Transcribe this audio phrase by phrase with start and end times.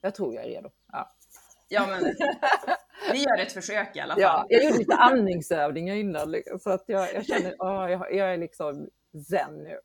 [0.00, 0.70] jag tror jag är redo.
[0.92, 1.14] Ja.
[1.68, 2.14] Ja, men
[3.12, 4.22] vi gör ett försök i alla fall.
[4.22, 8.32] Ja, jag gjorde lite andningsövningar innan liksom, så att jag, jag känner att jag, jag
[8.32, 8.88] är liksom
[9.28, 9.80] zen nu.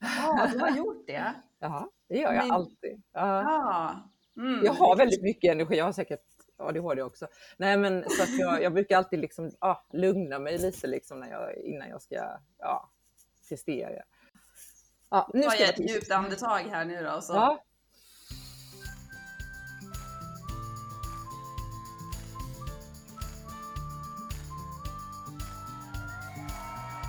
[0.00, 1.32] Ja, du har gjort det?
[1.58, 3.02] Ja, det gör jag Men- alltid.
[3.12, 3.42] Ja.
[3.42, 3.94] Ja.
[4.42, 4.64] Mm.
[4.64, 6.22] Jag har väldigt mycket energi, jag har säkert
[6.58, 7.26] ADHD också.
[7.56, 11.30] Nej, men så att jag, jag brukar alltid liksom, ja, lugna mig lite liksom när
[11.30, 12.90] jag, innan jag ska ja,
[13.48, 14.02] prestera.
[15.10, 17.20] Ja, nu jag ett djupt andetag här nu då.
[17.20, 17.32] Så.
[17.34, 17.64] Ja,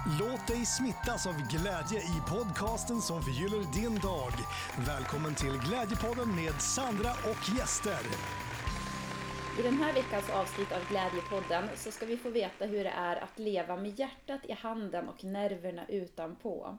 [0.09, 4.31] Låt dig smittas av glädje i podcasten som förgyller din dag.
[4.87, 8.03] Välkommen till Glädjepodden med Sandra och gäster.
[9.59, 13.15] I den här veckans avsnitt av Glädjepodden så ska vi få veta hur det är
[13.15, 16.77] att leva med hjärtat i handen och nerverna utanpå.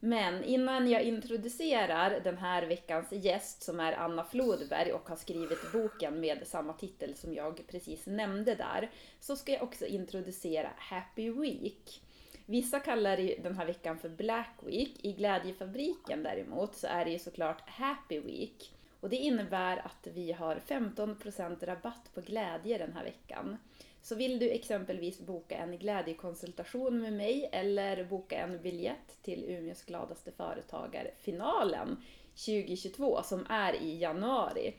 [0.00, 5.72] Men innan jag introducerar den här veckans gäst som är Anna Flodberg och har skrivit
[5.72, 11.30] boken med samma titel som jag precis nämnde där, så ska jag också introducera Happy
[11.30, 12.02] Week.
[12.46, 15.04] Vissa kallar den här veckan för Black Week.
[15.04, 18.72] I Glädjefabriken däremot så är det ju såklart Happy Week.
[19.00, 23.56] Och det innebär att vi har 15% rabatt på glädje den här veckan.
[24.02, 29.82] Så vill du exempelvis boka en glädjekonsultation med mig eller boka en biljett till Umeås
[29.82, 31.96] gladaste företagare-finalen
[32.34, 34.74] 2022 som är i januari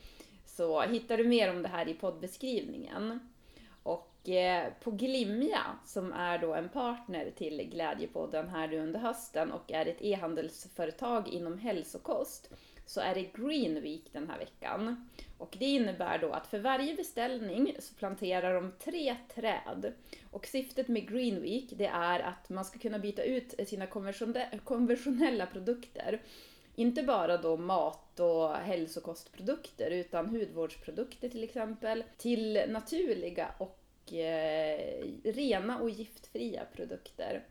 [0.45, 3.19] så hittar du mer om det här i poddbeskrivningen.
[4.27, 9.71] Eh, på Glimja, som är då en partner till Glädjepodden här nu under hösten och
[9.71, 12.49] är ett e-handelsföretag inom hälsokost,
[12.85, 15.09] så är det Green Week den här veckan.
[15.37, 19.93] Och det innebär då att för varje beställning så planterar de tre träd.
[20.31, 24.59] Och syftet med Green Week det är att man ska kunna byta ut sina konventionella-
[24.63, 26.21] konventionella produkter.
[26.75, 35.79] Inte bara då mat och hälsokostprodukter utan hudvårdsprodukter till exempel till naturliga och eh, rena
[35.79, 37.45] och giftfria produkter.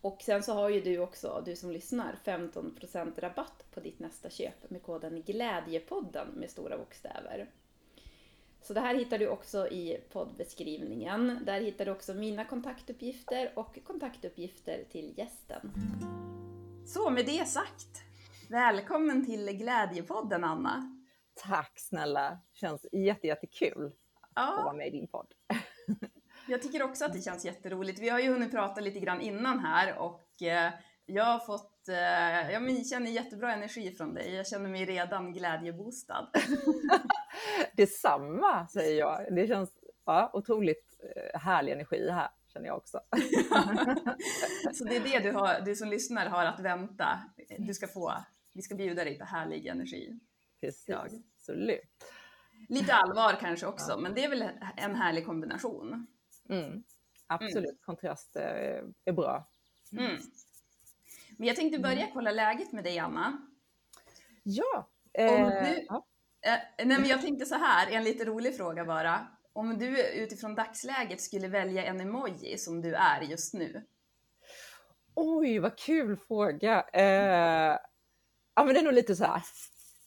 [0.00, 4.30] Och sen så har ju du också, du som lyssnar, 15% rabatt på ditt nästa
[4.30, 7.50] köp med koden Glädjepodden med stora bokstäver.
[8.62, 11.38] Så det här hittar du också i poddbeskrivningen.
[11.46, 15.72] Där hittar du också mina kontaktuppgifter och kontaktuppgifter till gästen.
[16.86, 18.02] Så med det sagt,
[18.50, 20.98] välkommen till Glädjepodden Anna.
[21.34, 22.38] tack snälla.
[22.52, 23.36] Känns jätte,
[24.36, 25.34] jättekul att vara Ja, med i din podd.
[26.48, 27.98] jag tycker också att det känns jätteroligt.
[27.98, 30.72] Vi har ju hunnit prata lite grann innan här och eh,
[31.06, 34.34] jag har fått, eh, ja men jag känner jättebra energi från dig.
[34.34, 36.30] Jag känner mig redan glädjeboostad.
[37.76, 39.34] Detsamma säger jag.
[39.34, 39.70] Det känns
[40.06, 43.00] ja, otroligt eh, härlig energi här känner jag också.
[44.74, 47.20] Så det är det du, har, du som lyssnar har att vänta.
[47.58, 48.14] Du ska få,
[48.52, 50.18] vi ska bjuda dig på härlig energi.
[50.60, 51.06] Precis, Ja.
[51.34, 51.80] absolut.
[52.68, 54.44] Lite allvar kanske också, men det är väl
[54.76, 56.06] en härlig kombination.
[56.48, 56.82] Mm.
[57.26, 59.48] Absolut, kontrast är, är bra.
[59.92, 60.16] Mm.
[61.38, 63.48] Men jag tänkte börja kolla läget med dig Anna.
[64.42, 64.88] Ja.
[65.18, 66.06] Om eh, du- ja.
[66.42, 69.26] Eh, nej men jag tänkte så här, en lite rolig fråga bara.
[69.52, 73.84] Om du utifrån dagsläget skulle välja en emoji som du är just nu.
[75.14, 76.84] Oj, vad kul fråga.
[76.92, 77.78] Eh,
[78.54, 79.42] ja, men det är nog lite så här.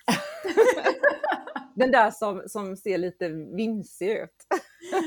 [1.75, 4.35] Den där som, som ser lite vimsig ut.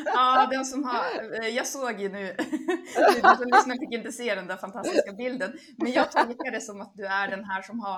[0.05, 2.37] Ja, den som har, eh, jag såg ju nu,
[3.15, 6.81] du som lyssnar fick inte se den där fantastiska bilden, men jag tolkar det som
[6.81, 7.97] att du är den här som har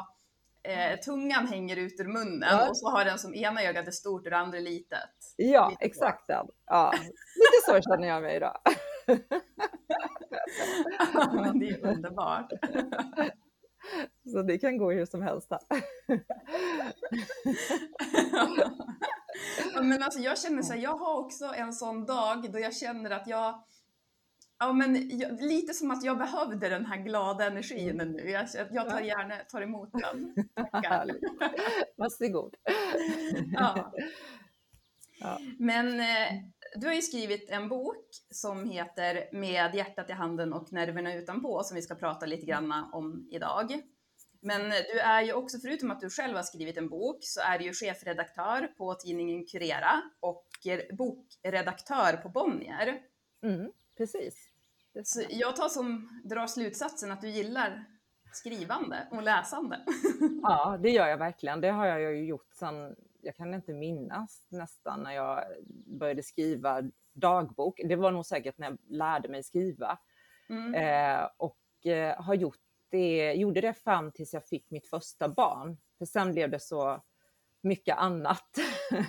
[0.62, 2.68] eh, tungan hänger ut ur munnen Ja.
[2.68, 4.98] och så har den som ena ögat är stort och det andra litet.
[5.36, 6.46] Ja, Lite exakt den.
[6.66, 6.92] Ja,
[7.34, 8.58] lite så känner jag mig idag.
[11.32, 12.52] men det är underbart.
[14.32, 15.52] Så det kan gå hur som helst.
[19.74, 22.74] Ja, men alltså jag känner så här, jag har också en sån dag då jag
[22.74, 23.64] känner att jag
[24.60, 28.30] Ja, men jag, lite som att jag behövde den här glada energin nu.
[28.30, 30.34] Jag, jag tar gärna tar emot den.
[30.54, 31.10] Tackar.
[31.96, 32.54] Varsågod.
[33.52, 33.92] Ja.
[35.20, 35.38] Ja.
[35.58, 36.32] Men eh,
[36.74, 41.62] du har ju skrivit en bok som heter Med hjärtat i handen och nerverna utanpå
[41.62, 43.82] som vi ska prata lite grann om idag.
[44.40, 47.58] Men du är ju också, förutom att du själv har skrivit en bok, så är
[47.58, 50.46] du ju chefredaktör på tidningen Curera och
[50.92, 53.00] bokredaktör på Bonnier.
[53.42, 54.50] Mm, precis.
[55.04, 57.84] Så jag tar som, drar slutsatsen att du gillar
[58.32, 59.80] skrivande och läsande.
[60.42, 61.60] Ja, det gör jag verkligen.
[61.60, 65.44] Det har jag ju gjort sedan, jag kan inte minnas nästan när jag
[65.86, 66.82] började skriva
[67.12, 67.80] dagbok.
[67.84, 69.98] Det var nog säkert när jag lärde mig skriva.
[70.48, 70.74] Mm.
[70.74, 72.60] Eh, och eh, har gjort
[72.90, 75.76] det, gjorde det fram tills jag fick mitt första barn.
[75.98, 77.02] För sen blev det så
[77.62, 78.58] mycket annat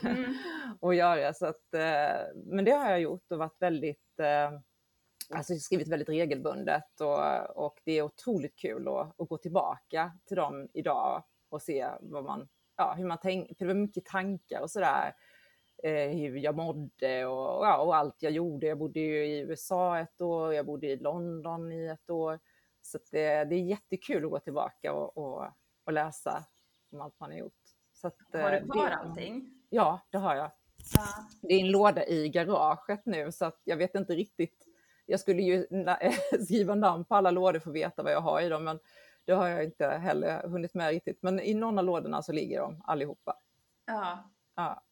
[0.03, 0.33] Mm.
[0.81, 1.33] att göra.
[1.33, 4.59] Så att, eh, men det har jag gjort och varit väldigt, eh,
[5.33, 10.38] alltså skrivit väldigt regelbundet och, och det är otroligt kul att, att gå tillbaka till
[10.38, 12.47] dem idag och se vad man,
[12.79, 15.15] ja, hur man för det var mycket tankar och sådär.
[15.83, 18.67] Eh, hur jag mådde och, ja, och allt jag gjorde.
[18.67, 22.39] Jag bodde ju i USA ett år, jag bodde i London i ett år.
[22.81, 25.45] Så det, det är jättekul att gå tillbaka och, och,
[25.85, 26.43] och läsa
[26.91, 27.53] om allt man har gjort.
[28.03, 29.49] Att, Har eh, du kvar det- allting?
[29.69, 30.51] Ja, det har jag.
[30.95, 31.03] Ja.
[31.41, 34.65] Det är en låda i garaget nu så att jag vet inte riktigt.
[35.05, 35.67] Jag skulle ju
[36.45, 38.79] skriva namn på alla lådor för att veta vad jag har i dem, men
[39.29, 41.17] det har jag inte heller hunnit med riktigt.
[41.21, 43.37] Men i någon av lådorna så ligger de allihopa.
[43.85, 44.29] ja.
[44.55, 44.83] Ja.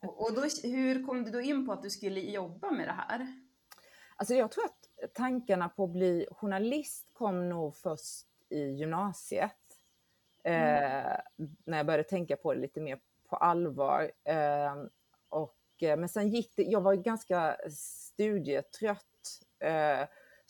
[0.02, 3.26] Och, då, hur kom du då in på att du skulle jobba med det här?
[4.16, 9.56] Alltså jag tror att tankarna på att bli journalist kom nog först i gymnasiet.
[10.44, 11.16] Eh,
[11.64, 14.10] när jag började tänka på det lite mer på allvar.
[14.24, 14.74] Eh,
[15.28, 19.42] och, eh, men sen gick det, jag var ganska studietrött.
[19.58, 20.00] Eh,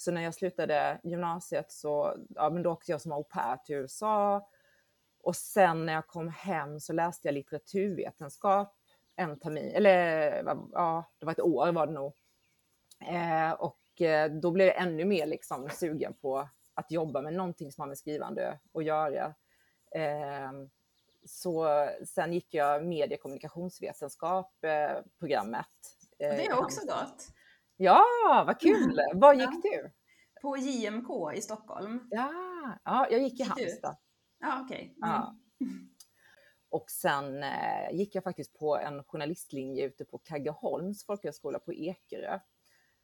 [0.01, 3.75] så när jag slutade gymnasiet så ja, men då åkte jag som au pair till
[3.77, 4.49] USA.
[5.23, 8.77] Och sen när jag kom hem så läste jag litteraturvetenskap
[9.17, 9.97] en termin, eller
[10.73, 12.13] ja, det var ett år var det nog.
[13.09, 17.73] Eh, och eh, då blev jag ännu mer liksom sugen på att jobba med någonting
[17.73, 19.35] som har med skrivande att göra.
[19.95, 20.53] Eh,
[21.25, 25.67] så sen gick jag medie och kommunikationsvetenskap, eh, programmet.
[26.19, 27.35] eh, Det har jag också Halmstad.
[27.83, 28.05] Ja,
[28.47, 29.01] vad kul!
[29.15, 29.91] Var gick du?
[30.43, 32.09] På JMK i Stockholm.
[32.11, 32.33] Ja,
[32.85, 33.43] ja, jag gick i?
[33.43, 33.97] Halmstad.
[34.39, 34.83] Ja, okej.
[34.83, 35.11] Mm.
[35.11, 35.37] Ja.
[36.71, 42.39] Och sen eh, gick jag faktiskt på en journalistlinje ute på Kaggeholms folkhögskola på Ekerö.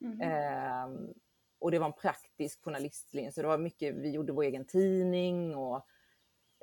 [0.01, 0.21] Mhm.
[0.21, 1.15] Ehm,
[1.59, 5.57] och det var en praktisk journalistlinje, så det var mycket, vi gjorde vår egen tidning
[5.57, 5.87] och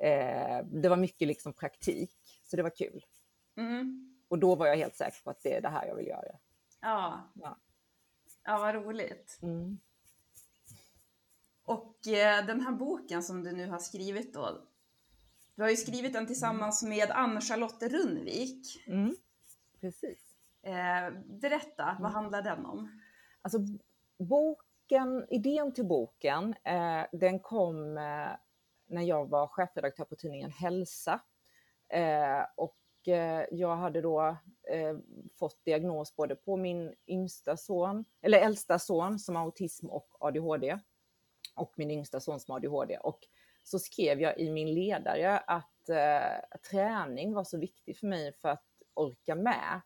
[0.04, 3.04] eh, det var mycket liksom praktik, så det var kul.
[3.56, 4.16] Mm.
[4.28, 6.38] Och då var jag helt säker på att det är det här jag vill göra.
[6.80, 7.32] Ja.
[7.34, 7.58] Ja.
[8.44, 9.38] Ja, vad roligt.
[9.42, 9.78] Mm.
[11.64, 14.60] Och eh, den här boken som du nu har skrivit då,
[15.54, 18.86] du har ju skrivit den tillsammans med Ann-Charlotte Rundvik.
[18.86, 19.16] Mm.
[19.80, 20.36] Precis.
[20.62, 23.00] Eh, berätta, vad handlar den om?
[23.42, 23.58] Alltså
[24.18, 28.32] boken, idén till boken, eh, den kom eh,
[28.86, 31.20] när jag var chefredaktör på tidningen Hälsa.
[31.88, 34.36] Eh, och eh, jag hade då
[34.70, 34.96] eh,
[35.38, 40.78] fått diagnos både på min yngsta son, eller äldsta son som har autism och ADHD
[41.54, 42.98] och min yngsta son som har ADHD.
[42.98, 43.18] Och
[43.62, 48.48] så skrev jag i min ledare att eh, träning var så viktig för mig för
[48.48, 49.80] att orka med.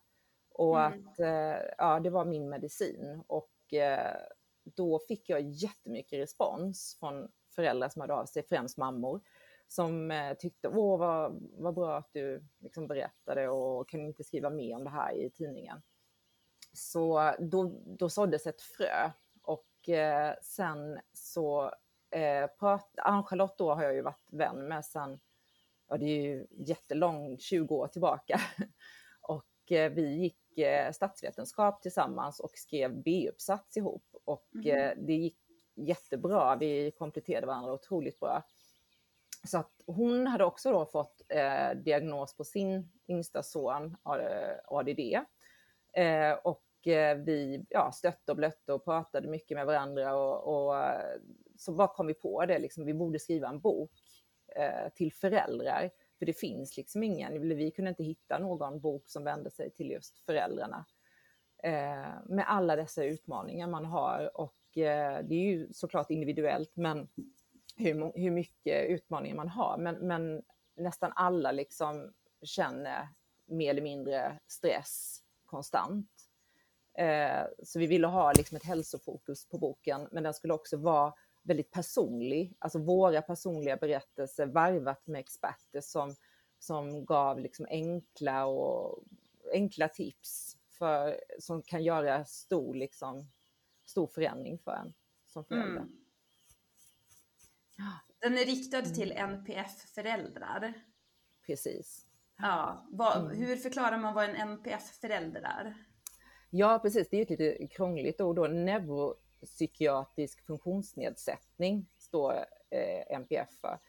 [0.51, 1.07] Och Mm.
[1.07, 3.23] att eh, ja, det var min medicin.
[3.27, 4.15] Och eh,
[4.63, 9.21] då fick jag jättemycket respons från föräldrar som hörde av sig, främst mammor,
[9.69, 14.49] som eh, tyckte åh vad, vad bra att du liksom berättade och kan inte skriva
[14.49, 15.81] mer om det här i tidningen.
[16.73, 19.11] Så då, då såddes ett frö
[19.41, 21.71] och eh, sen så
[22.11, 22.49] eh,
[22.97, 25.19] Ann-Charlotte då har jag ju varit vän med sen,
[25.87, 28.39] ja det är ju jättelång, 20 år tillbaka.
[29.21, 34.67] och eh, vi gick eh, statsvetenskap tillsammans och skrev B-uppsats ihop och Mhm.
[34.67, 35.37] eh, det gick
[35.75, 36.55] jättebra.
[36.55, 38.43] Vi kompletterade varandra otroligt bra.
[39.47, 43.97] Så att hon hade också då fått eh, diagnos på sin yngsta son,
[44.65, 44.99] ADD.
[45.93, 50.15] Eh, och eh, vi ja, stötte och blötte och pratade mycket med varandra.
[50.15, 51.19] Och, och, eh,
[51.57, 53.91] så bara kom vi på det, liksom, vi borde skriva en bok
[54.55, 55.89] eh, till föräldrar.
[56.19, 59.91] För det finns liksom ingen, vi kunde inte hitta någon bok som vände sig till
[59.91, 60.85] just föräldrarna.
[61.63, 64.39] Eh, med alla dessa utmaningar man har.
[64.39, 67.07] Och eh, det är ju såklart individuellt, men
[67.79, 69.77] hur, hur mycket utmaningar man har.
[69.77, 70.41] Men, men
[70.75, 73.07] nästan alla liksom känner
[73.45, 76.29] mer eller mindre stress konstant.
[76.97, 81.13] Eh, så vi ville ha liksom ett hälsofokus på boken, men den skulle också vara
[81.41, 82.53] väldigt personlig.
[82.59, 86.15] Alltså våra personliga berättelser varvat med experter som,
[86.59, 89.03] som gav liksom enkla, och,
[89.53, 93.31] enkla tips för, som kan göra stor, liksom,
[93.85, 94.93] stor förändring för en
[95.27, 95.81] som förälder.
[95.81, 95.99] Mm.
[98.21, 100.73] Den är riktad till NPF-föräldrar.
[101.45, 102.05] Precis.
[102.37, 103.37] Ja, vad, Mm.
[103.37, 105.73] hur förklarar man vad en NPF-förälder är?
[106.49, 107.09] Ja, precis.
[107.09, 108.47] Det är ett lite krångligt ord då.
[108.47, 112.33] Neuropsykiatrisk funktionsnedsättning står
[112.69, 113.79] eh, NPF för.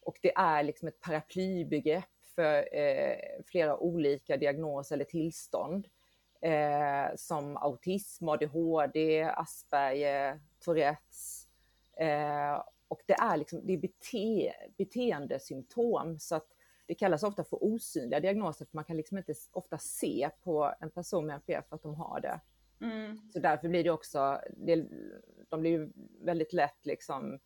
[0.00, 5.86] Och det är liksom ett paraplybegrepp för eh, flera olika diagnoser eller tillstånd.
[6.40, 11.48] Eh, som autism, ADHD, Asperger, Tourettes.
[11.96, 16.18] Eh, och det är, liksom, det är bete, beteendesymptom.
[16.18, 16.46] Så att
[16.86, 20.90] det kallas ofta för osynliga diagnoser, för man kan liksom inte ofta se på en
[20.90, 22.40] person med NPF att de har det.
[22.80, 23.18] Mm.
[23.32, 24.86] Så därför blir det också, det,
[25.48, 27.38] de blir ju väldigt lätt liksom,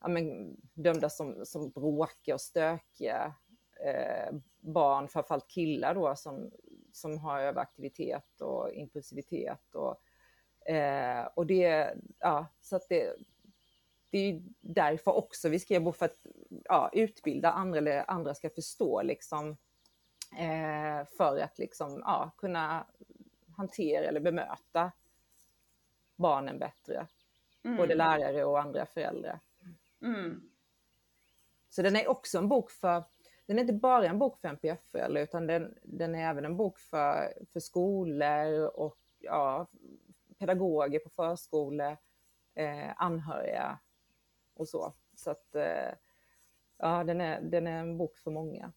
[0.00, 3.34] ja, men, dömda som, som bråkiga och stökiga
[3.84, 6.50] eh, barn, framförallt killar då, som,
[6.92, 9.74] som har överaktivitet och impulsivitet.
[9.74, 10.00] Och,
[10.70, 13.16] eh, och det, ja, så att det,
[14.10, 16.26] det är därför också vi skrev bok, för att
[16.64, 19.56] ja, utbilda andra, eller andra ska förstå liksom,
[20.38, 22.86] eh, för att liksom, ja, kunna
[23.56, 24.92] hantera eller bemöta
[26.16, 27.06] barnen bättre.
[27.62, 27.76] Mm.
[27.76, 29.40] Både lärare och andra föräldrar.
[30.02, 30.50] Mm.
[31.70, 33.04] Så den är också en bok för,
[33.46, 36.78] den är inte bara en bok för NPF-föräldrar utan den, den är även en bok
[36.78, 39.66] för, för skolor och ja,
[40.38, 41.96] pedagoger på förskolor,
[42.54, 43.78] eh, anhöriga
[44.58, 44.94] och så.
[45.16, 45.94] Så att eh,
[46.78, 48.72] ja, den är, den är en bok för många.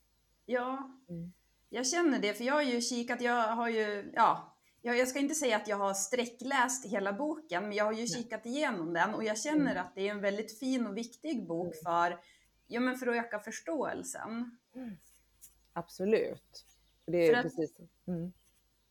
[0.46, 1.34] Ja, Mm.
[1.70, 5.20] jag känner det, för jag har ju kikat, jag har ju, ja, jag, jag ska
[5.20, 9.14] inte säga att jag har sträckläst hela boken, men jag har ju kikat igenom den
[9.14, 9.84] och jag känner Mm.
[9.86, 12.20] att det är en väldigt fin och viktig bok för,
[12.68, 14.58] ja, men för att öka förståelsen.
[15.74, 16.66] Absolut.
[17.06, 17.78] Det är att- precis.
[18.08, 18.34] Mm.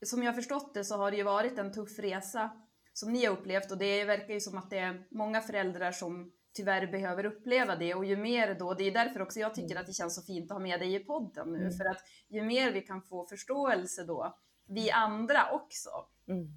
[0.02, 2.50] Som jag förstått det så har det ju varit en tuff resa
[2.92, 6.32] som ni har upplevt och det verkar ju som att det är många föräldrar som
[6.52, 9.86] tyvärr behöver uppleva det och ju mer då, det är därför också jag tycker att
[9.86, 11.72] det känns så fint att ha med dig i podden nu, Mm.
[11.72, 15.90] för att ju mer vi kan få förståelse då, vi andra också,
[16.28, 16.48] Mm.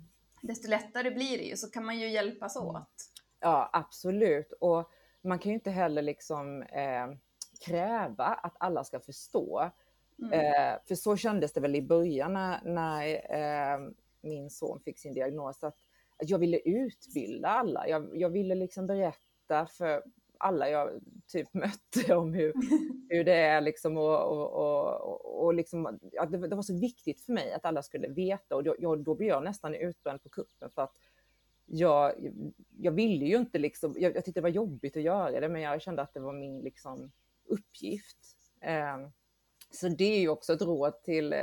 [0.42, 2.68] desto lättare blir det ju, så kan man ju hjälpas Mm.
[2.68, 2.94] åt.
[3.40, 4.54] Ja, absolut.
[4.60, 7.08] Och man kan ju inte heller liksom eh,
[7.66, 9.72] kräva att alla ska förstå.
[10.20, 10.34] Mm.
[10.34, 13.06] Eh, för så kändes det väl i början när, när
[13.74, 13.80] eh,
[14.22, 15.78] min son fick sin diagnos, att,
[16.18, 17.88] att jag ville utbilda alla.
[17.88, 19.18] Jag, jag ville liksom berätta
[19.78, 20.04] för
[20.44, 22.54] alla jag typ mötte om hur,
[23.10, 27.22] hur det är liksom och, och, och, och, liksom, ja, det, det var så viktigt
[27.22, 30.30] för mig att alla skulle veta och då, jag, då blev jag nästan utbränd på
[30.30, 30.94] kuppen för att
[31.66, 32.14] jag,
[32.78, 35.62] jag ville ju inte liksom, jag, jag tyckte det var jobbigt att göra det men
[35.62, 37.12] jag kände att det var min liksom
[37.46, 38.18] uppgift.
[38.62, 38.98] Eh,
[39.72, 41.36] så det är ju också ett råd till,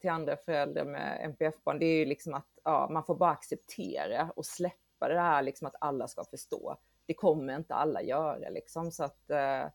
[0.00, 4.30] till andra föräldrar med NPF-barn, det är ju liksom att ja, man får bara acceptera
[4.36, 6.78] och släppa det här liksom att alla ska förstå.
[7.06, 9.66] Det kommer inte alla göra liksom så att eh,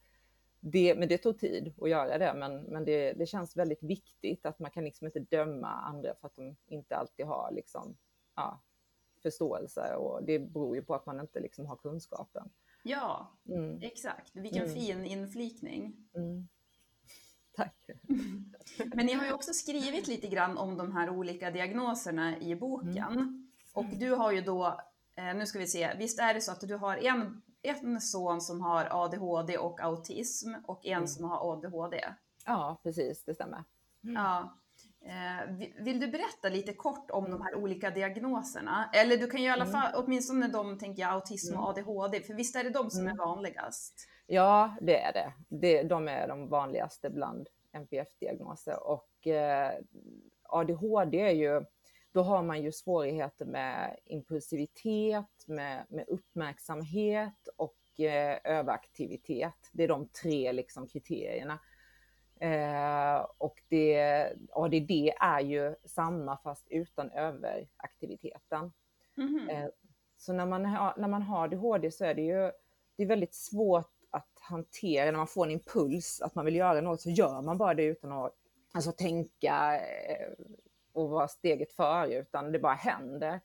[0.60, 4.46] det, men det tog tid att göra det, men, men det, det känns väldigt viktigt
[4.46, 7.98] att man kan liksom inte döma andra för att de inte alltid har liksom,
[8.36, 8.62] ja,
[9.24, 12.50] förståelse och det beror ju på att man inte liksom har kunskapen.
[12.84, 14.36] Ja, Mm, exakt.
[14.36, 14.76] Vilken Mm.
[14.76, 15.96] fin inflikning.
[16.16, 16.48] mm.
[17.56, 17.76] Tack.
[18.96, 23.48] Men ni har ju också skrivit lite grann om de här olika diagnoserna i boken.
[23.74, 24.80] Och du har ju då,
[25.36, 28.62] nu ska vi se, visst är det så att du har en, en son som
[28.62, 31.08] har ADHD och autism och en Mm.
[31.08, 32.06] som har ADHD?
[32.46, 33.64] Ja, precis, det stämmer.
[34.02, 34.58] Ja.
[35.06, 38.90] Eh, vi- vill du berätta lite kort om de här olika diagnoserna?
[38.94, 39.72] Eller du kan ju i alla Mm.
[39.82, 41.70] fall, åtminstone de, tänker jag, autism och Mm.
[41.70, 43.18] ADHD, för visst är det de som är Mm.
[43.18, 44.08] vanligast?
[44.28, 45.34] Ja, det är det.
[45.50, 45.84] det.
[45.84, 49.72] De är de vanligaste bland NPF-diagnoser och eh,
[50.44, 51.66] ADHD är ju,
[52.12, 59.70] då har man ju svårigheter med impulsivitet, med, med uppmärksamhet och eh, överaktivitet.
[59.72, 61.60] Det är de tre liksom, kriterierna.
[62.40, 68.72] Eh, och det, ADD är ju samma fast utan överaktiviteten.
[69.18, 69.50] Mhm.
[69.50, 69.68] Eh,
[70.18, 72.52] Så när man, har, när man har ADHD så är det ju
[72.96, 76.82] det är väldigt svårt att hantera när man får en impuls att man vill göra
[76.82, 78.34] något så gör man bara det utan att
[78.74, 80.28] alltså, tänka eh,
[80.94, 83.40] och vara steget före utan det bara händer.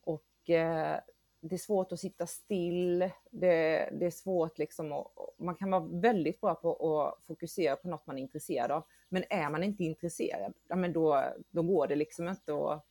[0.00, 1.00] Och eh,
[1.40, 5.06] det är svårt att sitta still, det, det är svårt liksom att,
[5.38, 8.82] man kan vara väldigt bra på att fokusera på något man är intresserad av.
[9.08, 12.86] Men är man inte intresserad, ja, men då, då går det liksom inte att,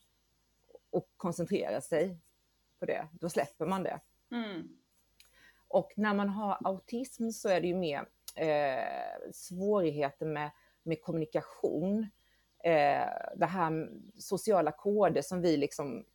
[0.92, 2.18] att koncentrera sig
[2.80, 3.08] på det.
[3.12, 4.00] Då släpper man det.
[4.32, 4.78] Mm.
[5.68, 10.52] Och när man har autism så är det ju mer eh, svårigheter med,
[10.84, 12.08] med kommunikation.
[12.66, 16.06] Eh, det här sociala koder som vi liksom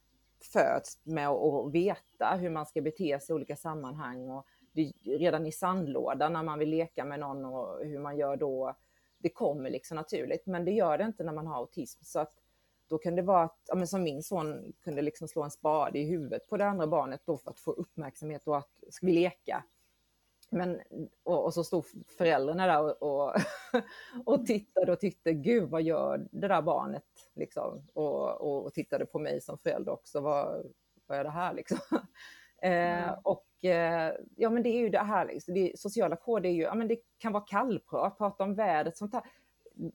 [0.52, 4.30] föds med att veta hur man ska bete sig i olika sammanhang.
[4.30, 8.36] Och det, redan i sandlådan när man vill leka med någon och hur man gör
[8.36, 8.76] då.
[9.18, 12.04] Det kommer liksom naturligt, men det gör det inte när man har autism.
[12.04, 12.32] Så att
[12.88, 15.98] då kan det vara att, ja, men som min son kunde liksom slå en spade
[15.98, 19.12] i huvudet på det andra barnet då för att få uppmärksamhet och att ska vi
[19.12, 19.64] leka?
[20.50, 20.80] Men,
[21.22, 21.84] och, och så stod
[22.18, 23.34] föräldrarna där och, och,
[24.26, 27.04] och tittade och tyckte, gud vad gör det där barnet?
[27.34, 27.88] Liksom.
[27.92, 30.66] Och, och, och tittade på mig som förälder också, vad,
[31.06, 31.78] vad är det här liksom?
[32.62, 33.14] Eh, Mm.
[33.24, 35.54] och eh, ja men det är ju det här, liksom.
[35.54, 39.12] det, sociala koder är ju, ja men det kan vara kallprat, prata om vädret, sånt
[39.12, 39.22] där.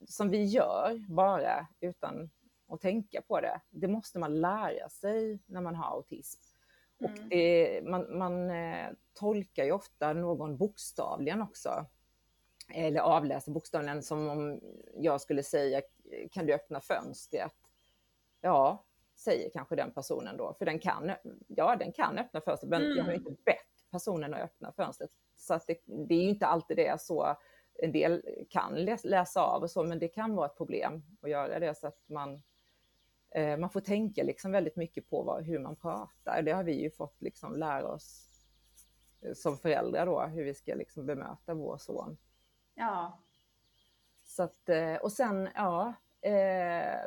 [0.07, 2.29] som vi gör bara utan
[2.67, 6.54] att tänka på det, det måste man lära sig när man har autism.
[6.99, 7.29] Och Mm.
[7.29, 11.85] det, man, man eh, tolkar ju ofta någon bokstavligen också.
[12.73, 14.61] Eller avläser bokstavligen som om
[14.97, 15.81] jag skulle säga,
[16.31, 17.53] kan du öppna fönstret?
[18.41, 18.83] Ja,
[19.15, 21.11] säger kanske den personen då, för den kan,
[21.47, 23.15] ja, den kan öppna fönstret, men jag har Mm.
[23.15, 25.09] inte bett personen att öppna fönstret.
[25.35, 27.35] Så att det, det är ju inte alltid det så.
[27.73, 31.29] En del kan läs, läsa av och så, men det kan vara ett problem att
[31.29, 32.43] göra det så att man
[33.35, 36.41] man får tänka liksom väldigt mycket på vad, hur man pratar.
[36.41, 38.29] Det har vi ju fått liksom lära oss
[39.21, 42.17] eh, som föräldrar då, hur vi ska liksom bemöta vår son.
[42.73, 43.19] Ja.
[44.23, 46.99] Så att, eh, och sen, ja, eh,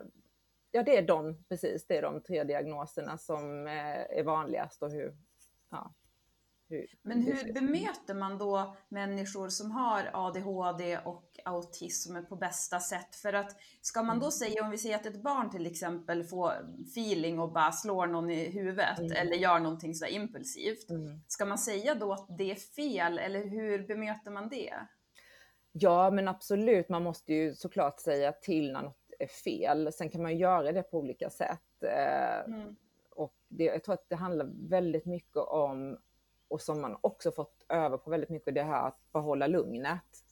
[0.70, 4.90] ja det är de, precis, det är de tre diagnoserna som eh, är vanligast och
[4.90, 5.16] hur,
[5.70, 5.94] ja,
[6.68, 13.16] hur Men hur bemöter man då människor som har ADHD och autism på bästa sätt?
[13.16, 14.20] För att ska man Mm.
[14.24, 16.52] då säga, om vi säger att ett barn till exempel får
[16.90, 19.12] feeling och bara slår någon i huvudet Mm.
[19.12, 20.90] eller gör någonting sådär impulsivt.
[20.90, 21.20] Mm.
[21.28, 24.74] Ska man säga då att det är fel eller hur bemöter man det?
[25.72, 29.92] Ja, men absolut, man måste ju såklart säga till när något är fel.
[29.92, 31.82] Sen kan man ju göra det på olika sätt.
[31.82, 32.76] Eh, Mm.
[33.10, 35.98] Och det, jag tror att det handlar väldigt mycket om,
[36.48, 40.24] och som man också fått öva på väldigt mycket, det här att behålla lugnet.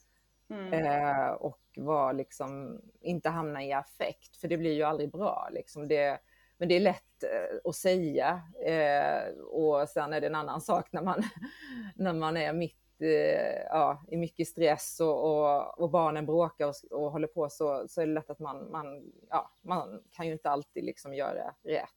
[0.50, 0.72] Mm.
[0.72, 5.48] Eh, och vara liksom, inte hamna i affekt, för det blir ju aldrig bra.
[5.52, 5.88] Liksom.
[5.88, 6.20] Det,
[6.58, 10.92] men det är lätt eh, att säga eh, och sen är det en annan sak
[10.92, 11.22] när man,
[11.96, 16.74] när man är mitt eh, ja, i mycket stress och, och, och barnen bråkar och,
[16.90, 20.32] och håller på så, så är det lätt att man, man, ja, man kan ju
[20.32, 21.90] inte alltid liksom göra rätt.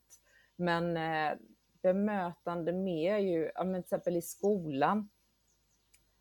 [0.56, 1.38] Men eh,
[1.82, 5.10] bemötande mer ju, men till exempel i skolan,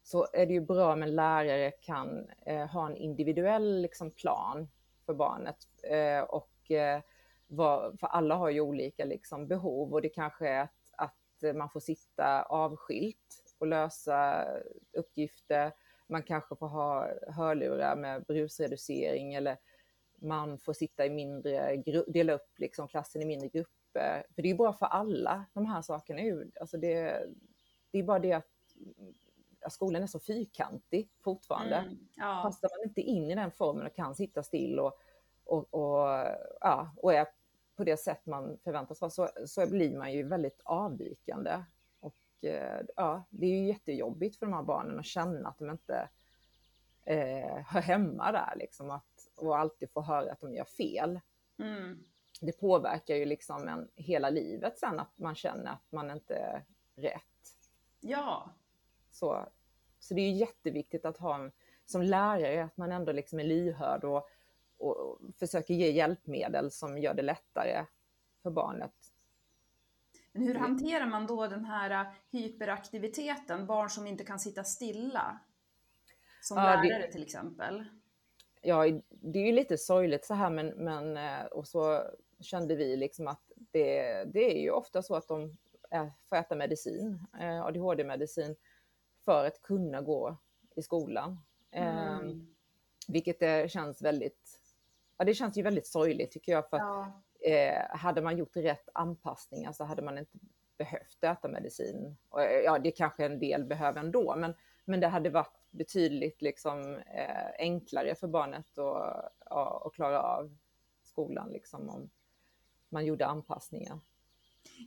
[0.02, 4.68] så är det ju bra om en lärare kan eh, ha en individuell liksom, plan
[5.06, 5.56] för barnet.
[5.82, 7.00] Eh, och, eh,
[7.46, 11.70] vad, för alla har ju olika liksom, behov och det kanske är att, att man
[11.70, 14.46] får sitta avskilt och lösa
[14.92, 15.72] uppgifter.
[16.06, 19.56] Man kanske får ha hörlurar med brusreducering eller
[20.20, 23.77] man får sitta i mindre, dela upp liksom klassen i mindre grupper.
[24.34, 26.20] För det är bra för alla, de här sakerna.
[26.20, 27.26] ju- Alltså det,
[27.90, 28.46] det är bara det att
[29.60, 31.76] ja, skolan är så fyrkantig fortfarande.
[31.76, 31.98] Mm.
[32.16, 32.40] Ja.
[32.42, 35.00] Passar man inte in i den formen och kan sitta still och,
[35.44, 36.26] och, och,
[36.60, 37.26] ja, och är
[37.76, 41.62] på det sätt man förväntas vara så, så blir man ju väldigt avvikande.
[42.00, 45.70] Och eh, ja, det är ju jättejobbigt för de här barnen att känna att de
[45.70, 46.08] inte
[47.04, 51.20] eh, hör hemma där liksom att, och alltid få höra att de gör fel.
[51.58, 52.04] Mm.
[52.40, 56.64] Det påverkar ju liksom en, hela livet sen att man känner att man inte är
[56.96, 57.22] rätt.
[58.00, 58.50] ja.
[59.10, 59.48] Så,
[59.98, 61.52] så det är ju jätteviktigt att ha en,
[61.86, 64.28] som lärare att man ändå liksom är lyhörd och,
[64.78, 67.84] och, och försöker ge hjälpmedel som gör det lättare
[68.42, 68.92] för barnet.
[70.32, 75.38] Men hur hanterar man då den här äh, hyperaktiviteten, barn som inte kan sitta stilla?
[76.42, 77.84] Som Ja, det- lärare till exempel.
[78.62, 82.02] Ja, det är ju lite sorgligt så här, men, men eh, och så
[82.40, 85.56] kände vi liksom att det, det är ju ofta så att de
[86.28, 88.56] får äta medicin, eh, ADHD-medicin,
[89.24, 90.36] för att kunna gå
[90.76, 91.40] i skolan.
[91.70, 92.46] Mm.
[93.08, 94.60] Vilket det känns väldigt,
[95.18, 97.22] ja det känns ju väldigt sorgligt tycker jag, för Ja.
[97.40, 100.38] eh, hade man gjort rätt anpassningar så hade man inte
[100.78, 102.16] behövt äta medicin.
[102.28, 106.42] Och, eh, ja, det kanske en del behöver ändå, men, men det hade varit betydligt
[106.42, 110.56] liksom, eh, enklare för barnet att, ja, att klara av
[111.02, 112.10] skolan liksom, om
[112.88, 114.00] man gjorde anpassningar.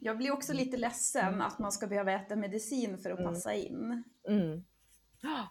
[0.02, 3.34] Jag blir också lite ledsen att man ska behöva äta medicin för att Mm.
[3.34, 4.04] passa in.
[4.28, 4.64] Mm.
[5.22, 5.48] Ja,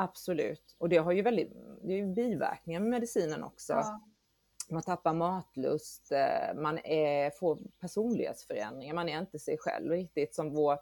[0.00, 3.72] Absolut, och det har ju väldigt, det är ju biverkningar med medicinen också.
[3.72, 4.00] Ja.
[4.70, 10.34] Man tappar matlust, eh, man är, får personlighetsförändringar, man är inte sig själv riktigt.
[10.34, 10.78] Som vår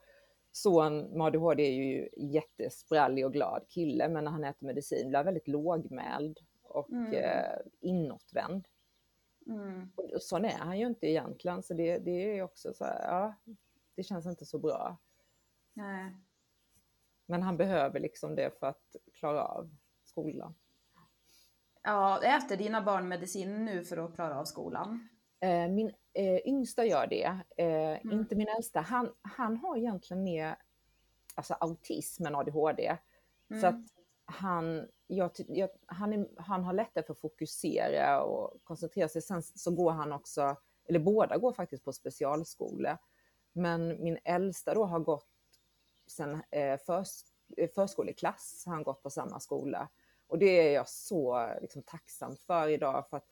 [0.52, 5.16] son med ADHD är ju jättesprallig och glad kille, men när han äter medicin blir
[5.18, 7.12] han väldigt lågmäld och Mm.
[7.12, 8.68] eh, inåtvänd.
[9.46, 9.90] Mm.
[9.96, 13.34] Och sån är han ju inte egentligen, så det, det är också så här, ja,
[13.94, 14.96] det känns inte så bra.
[15.72, 16.16] Nej.
[17.26, 19.70] Men han behöver liksom det för att klara av
[20.04, 20.54] skolan.
[21.82, 25.08] Ja, äter dina barn medicin nu för att klara av skolan?
[25.40, 28.12] Eh, Min eh, yngsta gör det, eh, Mm.
[28.12, 28.80] inte min äldsta.
[28.80, 30.56] Han, han har egentligen mer
[31.34, 32.96] alltså, autism än ADHD.
[33.50, 33.60] Mm.
[33.60, 33.80] Så att
[34.26, 39.22] han, jag, jag, han, är, han har lättare för att fokusera och koncentrera sig.
[39.22, 40.56] Sen så går han också,
[40.88, 42.98] eller båda går faktiskt på specialskola.
[43.52, 45.28] Men min äldsta då har gått
[46.06, 47.22] sen eh, förs,
[47.56, 49.88] eh, förskoleklass, har han gått på samma skola.
[50.26, 53.08] Och det är jag så liksom, tacksam för idag.
[53.10, 53.28] För att,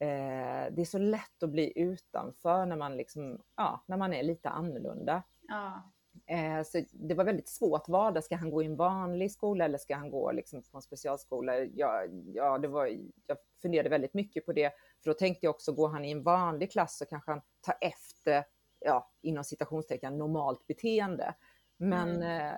[0.00, 4.22] eh, det är så lätt att bli utanför när man, liksom, ja, när man är
[4.22, 5.22] lite annorlunda.
[5.48, 5.92] Ja.
[6.26, 8.22] Eh, så det var väldigt svårt val.
[8.22, 11.58] Ska han gå i en vanlig skola eller ska han gå liksom på en specialskola?
[11.58, 12.86] Ja, ja, det var,
[13.26, 14.70] jag funderade väldigt mycket på det.
[15.02, 17.74] För då tänkte jag också, går han i en vanlig klass så kanske han tar
[17.80, 18.44] efter,
[18.80, 21.34] ja, inom citationstecken, normalt beteende.
[21.76, 22.46] Men Mm.
[22.46, 22.54] eh,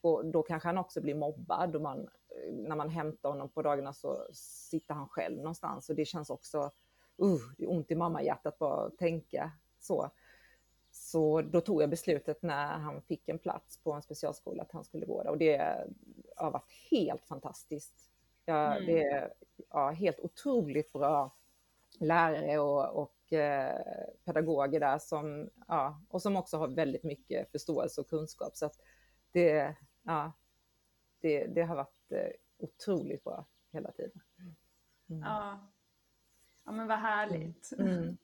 [0.00, 1.76] och då kanske han också blir mobbad.
[1.76, 2.08] Och man,
[2.52, 5.88] när man hämtar honom på dagarna så sitter han själv någonstans.
[5.88, 6.58] Och det känns också,
[7.22, 10.10] uh, det är ont i mammahjärtat bara att tänka så.
[10.98, 14.84] Så då tog jag beslutet när han fick en plats på en specialskola att han
[14.84, 15.30] skulle gå där.
[15.30, 15.84] Och det
[16.36, 18.10] har varit helt fantastiskt.
[18.44, 18.86] Ja, Mm.
[18.86, 19.32] Det är
[19.70, 21.36] ja, helt otroligt bra
[22.00, 23.80] lärare och, och eh,
[24.24, 28.56] pedagoger där som, ja, och som också har väldigt mycket förståelse och kunskap.
[28.56, 28.70] Så
[29.32, 30.32] det, ja,
[31.20, 34.20] det, det har varit eh, otroligt bra hela tiden.
[35.08, 35.22] Mm.
[35.22, 35.70] Ja.
[36.64, 37.72] ja, men vad härligt.
[37.78, 38.16] Mm.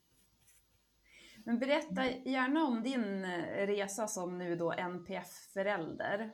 [1.45, 6.31] Men berätta gärna om din eh, resa som nu då NPF-förälder.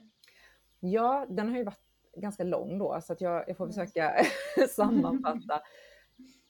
[0.80, 4.24] Ja, den har ju varit ganska lång då, så att jag, jag får försöka
[4.68, 5.62] sammanfatta.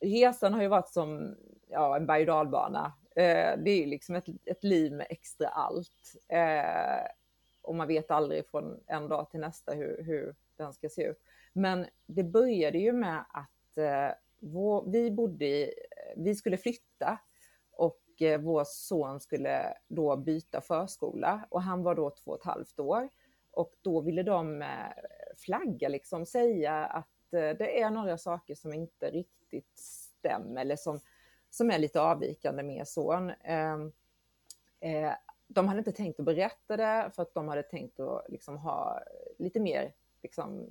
[0.01, 1.37] Resan har ju varit som
[1.69, 2.93] ja, en berg och dalbana.
[3.17, 6.17] Eh, det är ju liksom ett, ett liv med extra allt.
[6.29, 7.11] Eh,
[7.63, 11.21] och man vet aldrig från en dag till nästa hur, hur den ska se ut.
[11.53, 15.75] Men det började ju med att eh, vår, vi bodde i,
[16.17, 17.19] vi skulle flytta
[18.19, 22.45] och eh, vår son skulle då byta förskola och han var då två och ett
[22.45, 23.09] halvt år.
[23.51, 24.69] Och då ville de eh,
[25.37, 31.01] flagga, liksom säga att eh, det är några saker som inte riktigt stämmer eller som,
[31.51, 33.31] som är lite avvikande med son.
[33.31, 33.93] Ehm,
[34.81, 35.13] eh,
[35.47, 39.03] de hade inte tänkt att berätta det för att de hade tänkt att liksom ha
[39.39, 40.67] lite mer liksom,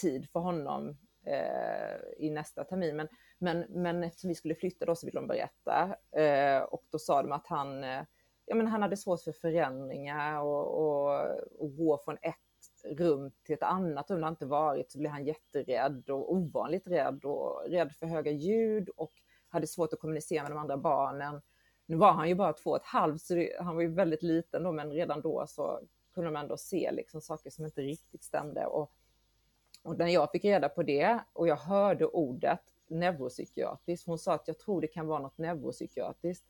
[0.00, 0.96] tid för honom
[1.30, 2.96] Eh, i nästa termin.
[2.96, 5.96] Men, men, men eftersom vi skulle flytta då så ville de berätta.
[6.16, 8.02] Eh, och då sa de att han, eh,
[8.46, 11.20] ja, men han hade svårt för förändringar och, och,
[11.58, 12.36] och gå från ett
[12.98, 17.24] rum till ett annat rum det inte varit så blev han jätterädd och ovanligt rädd
[17.24, 19.12] och rädd för höga ljud och
[19.48, 21.42] hade svårt att kommunicera med de andra barnen.
[21.86, 24.22] Nu var han ju bara två och ett halvt så det, han var ju väldigt
[24.22, 25.80] liten då men redan då så
[26.14, 28.66] kunde de ändå se liksom saker som inte riktigt stämde.
[28.66, 28.92] Och,
[29.82, 34.48] och när jag fick reda på det och jag hörde ordet neuropsykiatriskt, hon sa att
[34.48, 36.44] jag tror det kan vara något neuropsykiatriskt,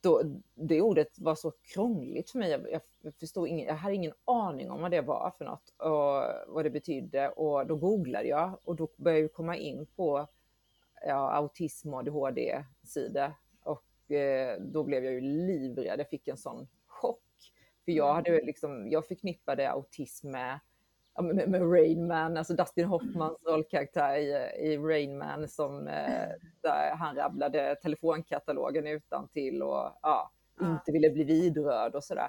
[0.00, 0.22] då,
[0.54, 2.50] det ordet var så krångligt för mig.
[2.50, 6.54] Jag, jag, förstod ingen, jag hade ingen aning om vad det var för något och
[6.54, 7.28] vad det betydde.
[7.28, 10.26] Och då googlade jag och då började jag komma in på
[11.06, 13.34] ja, autism och ADHD-sidor.
[13.62, 16.00] Och eh, då blev jag ju livrädd.
[16.00, 17.22] Jag fick en sån chock.
[17.84, 20.60] För jag, hade liksom, jag förknippade autism med,
[21.22, 24.30] med, med Rain Man, alltså Dustin Hoffmans rollkaraktär i,
[24.72, 26.28] i Rain Man som eh,
[26.62, 32.28] där han rabblade telefonkatalogen utan till och ja, inte ville bli vidrörd och sådär.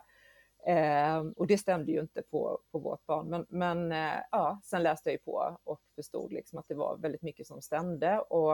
[0.68, 3.30] Eh, och det stämde ju inte på, på vårt barn.
[3.30, 6.98] Men, men eh, ja, sen läste jag ju på och förstod liksom att det var
[6.98, 8.20] väldigt mycket som stämde.
[8.20, 8.54] Och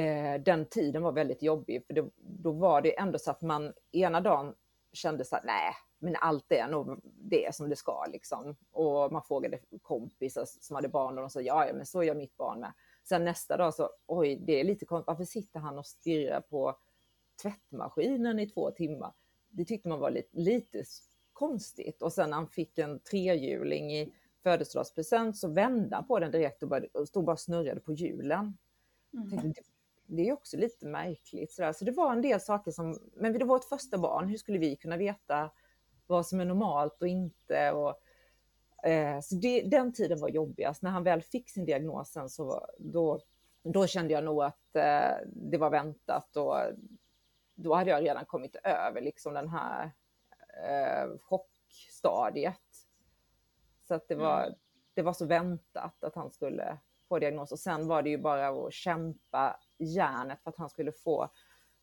[0.00, 3.72] eh, den tiden var väldigt jobbig, för det, då var det ändå så att man
[3.92, 4.54] ena dagen
[4.92, 8.56] kände så att nej, men allt är nog det som det ska liksom.
[8.70, 12.14] Och man frågade kompisar som hade barn och de sa ja, ja, men så gör
[12.14, 12.72] mitt barn med.
[13.04, 16.76] Sen nästa dag så, oj, det är lite konstigt, varför sitter han och stirrar på
[17.42, 19.12] tvättmaskinen i två timmar?
[19.48, 20.84] Det tyckte man var lite, lite
[21.32, 22.02] konstigt.
[22.02, 26.62] Och sen när han fick en trehjuling i födelsedagspresent så vände han på den direkt
[26.62, 28.56] och, började, och stod bara och snurrade på hjulen.
[29.30, 29.62] Tänkte,
[30.06, 31.52] det, är också lite märkligt.
[31.52, 31.72] Sådär.
[31.72, 34.58] Så det var en del saker som, men det var ett första barn, hur skulle
[34.58, 35.50] vi kunna veta
[36.10, 37.72] vad som är normalt och inte?
[37.72, 38.00] Och,
[38.88, 40.82] eh, så det, den tiden var jobbigast.
[40.82, 43.20] När han väl fick sin diagnos sen så var, då,
[43.62, 46.56] då kände jag nog att eh, det var väntat och
[47.54, 49.90] då hade jag redan kommit över liksom den här
[50.68, 52.60] eh, chockstadiet.
[53.88, 54.54] Så att det var, Mm.
[54.94, 58.48] det var så väntat att han skulle få diagnos och sen var det ju bara
[58.48, 61.28] att kämpa järnet för att han skulle få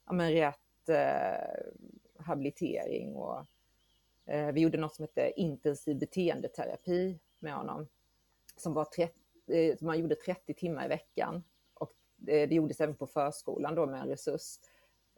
[0.06, 1.74] ja, men rätt eh,
[2.20, 3.46] habilitering och
[4.28, 7.88] Eh, vi gjorde något som hette intensiv beteendeterapi med honom
[8.58, 9.14] som var 30,
[9.52, 11.94] eh, som man gjorde 30 timmar i veckan och
[12.28, 14.60] eh, det gjordes även på förskolan då med en resurs.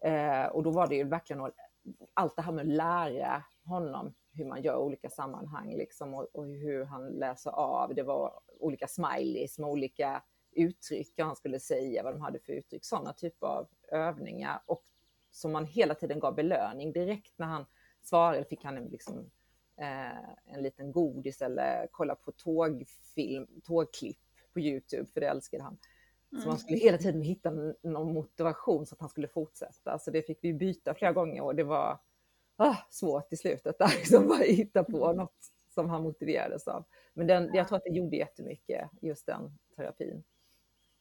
[0.02, 1.52] Eh, och då var det ju verkligen
[2.14, 6.46] allt det här med att lära honom hur man gör olika sammanhang liksom, och, och
[6.46, 7.96] hur han läser av.
[7.96, 12.86] Det var olika smileys med olika uttryck han skulle säga, vad de hade för uttryck,
[12.86, 14.62] sådana typer av övningar.
[14.66, 14.84] Och
[15.32, 16.92] som man hela tiden gav belöning.
[16.92, 17.66] Direkt när han
[18.10, 19.32] svarade fick han en, liksom,
[19.78, 24.18] eh, en liten godis eller kolla på tågfilm, tågklipp
[24.54, 25.78] på Youtube, för det älskade han.
[26.42, 30.00] Så man skulle hela tiden hitta någon motivation så att han skulle fortsätta.
[30.00, 32.00] Så det fick vi byta flera gånger och det var
[32.56, 35.18] ah, svårt i slutet där, liksom bara hitta på Mm.
[35.18, 36.84] något som han motiverades av.
[37.14, 40.24] Men den, jag tror att det gjorde jättemycket, just den terapin.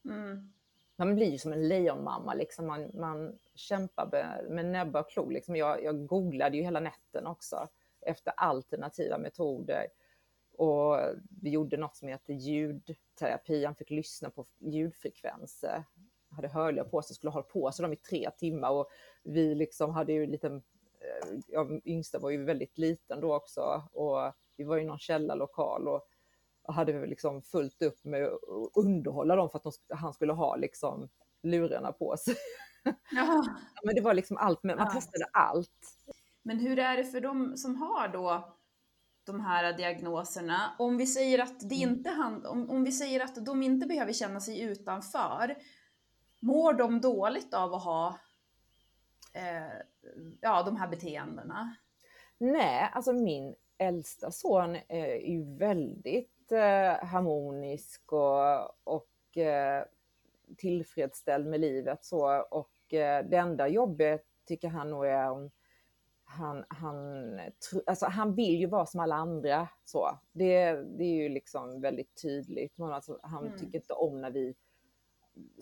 [0.05, 0.53] Mm.
[1.01, 2.67] Man blir ju som en lejonmamma, liksom.
[2.67, 5.31] man, man kämpar med, med näbbar och klor.
[5.31, 5.57] Liksom.
[5.57, 7.69] Jag, jag googlade ju hela natten också
[8.01, 9.87] efter alternativa metoder.
[10.53, 10.99] Och
[11.43, 13.65] vi gjorde något som heter ljudterapi.
[13.65, 15.85] Han fick lyssna på ljudfrekvenser.
[16.29, 18.71] Han hade hörlurar på sig, skulle ha på sig dem i tre timmar.
[18.71, 18.89] Och
[19.23, 20.57] vi liksom hade ju en liten,
[21.01, 23.83] eh, ja, yngsta var ju väldigt liten då också.
[23.93, 26.09] Och vi var i någon källarlokal och
[26.69, 28.41] hade vi liksom fullt upp med att
[28.75, 31.09] underhålla dem för att de, han skulle ha liksom
[31.43, 32.35] lurarna på sig.
[33.11, 33.57] Jaha.
[33.85, 34.91] Men det var liksom allt, man Ja.
[34.91, 35.97] testade allt.
[36.43, 38.55] Men hur är det för de som har då
[39.27, 40.75] de här diagnoserna?
[40.79, 41.91] Om vi säger att, det Mm.
[41.97, 45.57] inte hand, om, om vi säger att de inte behöver känna sig utanför,
[46.41, 48.19] mår de dåligt av att ha
[49.35, 49.83] eh,
[50.41, 51.77] ja, de här beteendena?
[52.39, 56.31] Nej, alltså min äldsta son är ju väldigt
[57.03, 59.85] harmonisk och, och eh,
[60.57, 65.51] tillfredsställd med livet så och eh, det enda jobbet tycker han nog är om
[66.25, 67.41] han, han,
[67.87, 70.19] alltså han vill ju vara som alla andra så.
[70.33, 72.79] Det, det är ju liksom väldigt tydligt.
[72.79, 73.59] Men alltså, han Mm.
[73.59, 74.55] tycker inte om när vi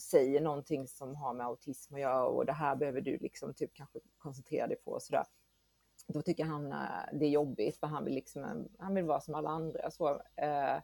[0.00, 3.70] säger någonting som har med autism att göra och det här behöver du liksom typ
[3.74, 5.24] kanske koncentrera dig på och sådär.
[6.06, 6.78] Då tycker han eh,
[7.12, 9.90] det är jobbigt för han vill liksom, eh, han vill vara som alla andra.
[9.90, 10.76] Så, eh,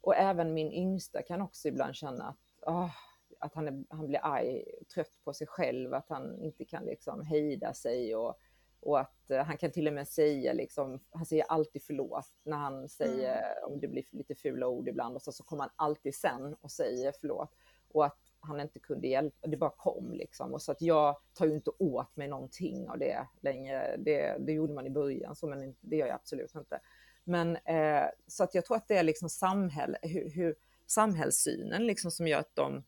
[0.00, 2.90] och även min yngsta kan också ibland känna att, ah,
[3.38, 7.22] att han, är, han blir arg, trött på sig själv, att han inte kan liksom
[7.22, 8.38] hejda sig och,
[8.80, 12.88] och att han kan till och med säga liksom, han säger alltid förlåt när han
[12.88, 16.54] säger om det blir lite fula ord ibland och så, så kommer han alltid sen
[16.60, 17.54] och säger förlåt.
[17.92, 20.54] Och att han inte kunde hjälpa, det bara kom liksom.
[20.54, 23.96] Och så att jag tar ju inte åt mig någonting av det längre.
[23.98, 26.80] Det, det gjorde man i början, så, men det gör jag absolut inte.
[27.24, 30.54] Men eh, så att jag tror att det är liksom samhälle, hur, hur
[30.86, 32.84] samhällssynen liksom som gör att de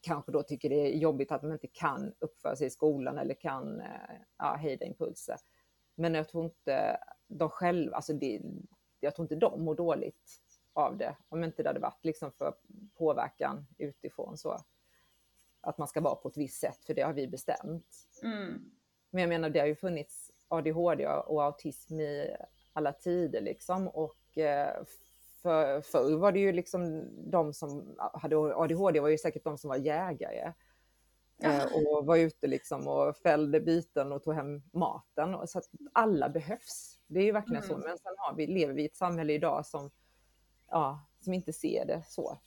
[0.00, 3.34] kanske då tycker det är jobbigt att de inte kan uppföra sig i skolan eller
[3.34, 3.86] kan eh,
[4.38, 5.36] ja, hejda impulser.
[5.94, 8.40] Men jag tror inte de själva, alltså det,
[9.00, 10.42] jag tror inte de mår dåligt
[10.76, 12.54] av det om inte det hade varit liksom för
[12.94, 14.58] påverkan utifrån så.
[15.60, 17.86] Att man ska vara på ett visst sätt, för det har vi bestämt.
[18.22, 18.70] Mm.
[19.10, 22.36] Men jag menar, det har ju funnits ADHD och autism i
[22.72, 23.88] alla tider liksom.
[23.88, 24.84] Och eh,
[25.42, 29.68] för, förr var det ju liksom de som hade ADHD var ju säkert de som
[29.68, 30.52] var jägare.
[31.42, 35.48] Eh, och var ute liksom och fällde byten och tog hem maten.
[35.48, 36.98] Så att alla behövs.
[37.06, 37.74] Det är ju verkligen så.
[37.74, 37.84] Mm.
[37.88, 39.90] Men sen har vi, lever vi i ett samhälle idag som,
[40.70, 42.38] ja, som inte ser det så.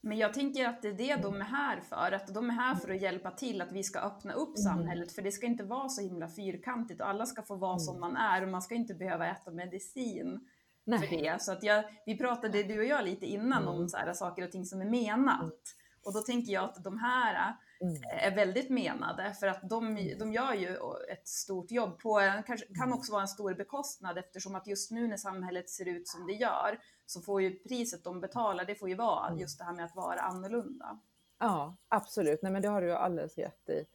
[0.00, 2.74] Men jag tänker att det är det de är här för, att de är här
[2.74, 5.88] för att hjälpa till att vi ska öppna upp samhället, för det ska inte vara
[5.88, 8.94] så himla fyrkantigt och alla ska få vara som man är och man ska inte
[8.94, 10.48] behöva äta medicin
[10.84, 11.42] för det.
[11.42, 14.52] Så att jag, vi pratade du och jag lite innan om så här, saker och
[14.52, 15.60] ting som är menat.
[16.04, 18.02] Och då tänker jag att de här Mm.
[18.10, 20.76] är väldigt menade för att de, de gör ju
[21.12, 25.08] ett stort jobb på, kanske, kan också vara en stor bekostnad eftersom att just nu
[25.08, 28.88] när samhället ser ut som det gör så får ju priset de betalar, det får
[28.88, 30.98] ju vara just det här med att vara annorlunda.
[31.38, 32.42] Ja, absolut.
[32.42, 33.86] Nej, men det har du alldeles rätt i.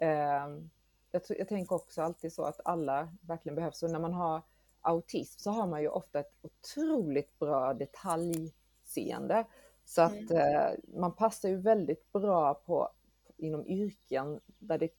[0.00, 0.70] Ehm,
[1.10, 3.82] jag, jag tänker också alltid så att alla verkligen behövs.
[3.82, 4.42] Och när man har
[4.80, 9.44] autism så har man ju ofta ett otroligt bra detaljseende.
[9.84, 12.88] Så att eh, man passar ju väldigt bra på
[13.36, 14.90] inom yrken där, det,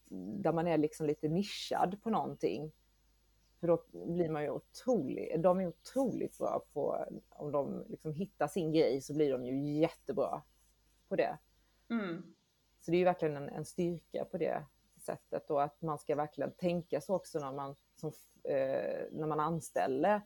[0.44, 2.72] där man är liksom lite nischad på någonting.
[3.60, 8.48] För då blir man ju otroligt, de är otroligt bra på, om de liksom hittar
[8.48, 10.42] sin grej så blir de ju jättebra
[11.08, 11.38] på det.
[11.90, 12.36] Mm.
[12.82, 14.66] Så det är ju verkligen en, en styrka på det
[14.98, 18.12] sättet och att man ska verkligen tänka så också när man, som,
[18.44, 20.22] eh, när man anställer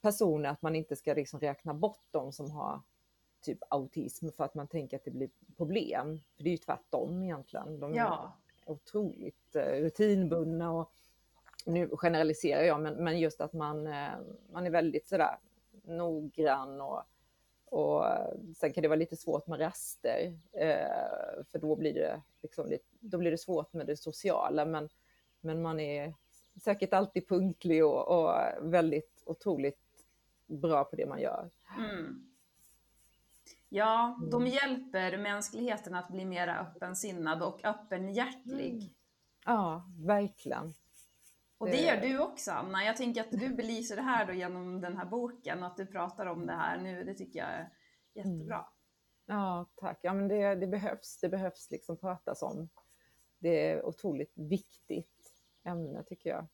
[0.00, 2.80] personer, att man inte ska liksom räkna bort de som har
[3.40, 6.20] typ autism för att man tänker att det blir problem.
[6.36, 7.80] För det är ju tvärtom egentligen.
[7.80, 8.32] De är Ja.
[8.66, 10.92] otroligt eh, rutinbundna och
[11.66, 14.12] nu generaliserar jag, men, men just att man, eh,
[14.52, 15.36] man är väldigt sådär
[15.84, 17.02] noggrann och,
[17.64, 22.22] och eh, sen kan det vara lite svårt med raster, eh, för då blir, det
[22.42, 24.88] liksom då blir det svårt med det sociala, men,
[25.40, 26.14] men man är
[26.60, 30.04] säkert alltid punktlig och, och väldigt otroligt
[30.46, 31.50] bra på det man gör.
[31.78, 32.32] Mm.
[33.68, 38.94] Ja, de hjälper mänskligheten att bli mer öppensinnad och öppenhjärtlig.
[39.44, 40.74] Ja, verkligen.
[41.62, 42.84] Och det gör du också Anna.
[42.84, 45.86] Jag tänker att du belyser det här då genom den här boken och att du
[45.86, 47.04] pratar om det här nu.
[47.04, 47.70] Det tycker jag är
[48.14, 48.56] jättebra.
[48.56, 48.66] Mm.
[49.26, 49.98] Ja, tack.
[50.02, 51.18] Ja, men det, det behövs.
[51.20, 52.68] Det behövs liksom pratas om.
[53.38, 55.32] Det är otroligt viktigt
[55.64, 56.46] ämne tycker jag.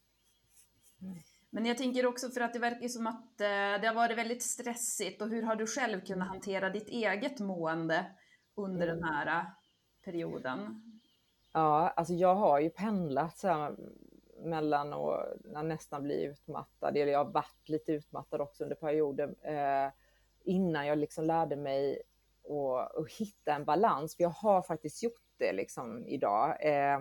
[1.02, 1.16] Mm.
[1.50, 4.42] Men jag tänker också för att det verkar som att eh, det har varit väldigt
[4.42, 6.28] stressigt och hur har du själv kunnat mm.
[6.28, 8.06] hantera ditt eget mående
[8.54, 9.00] under mm.
[9.00, 9.46] den här eh,
[10.04, 10.82] perioden?
[11.52, 13.76] Ja, alltså jag har ju pendlat så här
[14.40, 19.92] mellan att nästan bli utmattad, eller jag har varit lite utmattad också under perioder eh,
[20.44, 22.02] innan jag liksom lärde mig
[22.96, 24.16] att, hitta en balans.
[24.16, 26.56] För jag har faktiskt gjort det liksom idag.
[26.60, 27.00] Eh,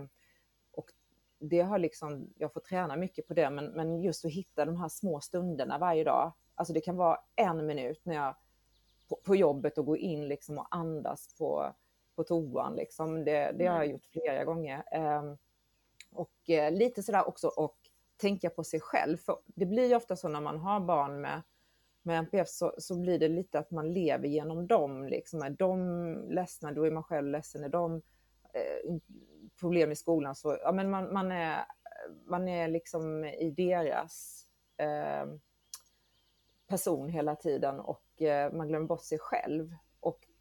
[0.71, 0.89] och
[1.39, 4.77] det har liksom, jag får träna mycket på det, men, men just att hitta de
[4.77, 6.33] här små stunderna varje dag.
[6.55, 8.35] Alltså det kan vara en minut när jag
[9.09, 11.75] på, på jobbet och gå in liksom och andas på,
[12.15, 12.75] på toan.
[12.75, 13.25] Liksom.
[13.25, 13.91] Det, det har jag mm.
[13.91, 14.83] gjort flera gånger.
[14.91, 15.23] Eh,
[16.19, 17.77] och eh, lite sådär också och
[18.17, 19.17] tänka på sig själv.
[19.17, 21.41] För det blir ju ofta så när man har barn med,
[22.01, 25.07] med NPF så, så blir det lite att man lever genom dem.
[25.07, 25.41] Liksom.
[25.41, 27.63] Är de ledsna, då är man själv ledsen.
[27.63, 27.95] Är de
[28.53, 28.95] eh,
[29.59, 31.65] problem i skolan så ja, men man, man, är,
[32.25, 34.45] man är liksom i deras
[34.77, 35.25] eh,
[36.67, 39.75] person hela tiden och eh, man glömmer bort sig själv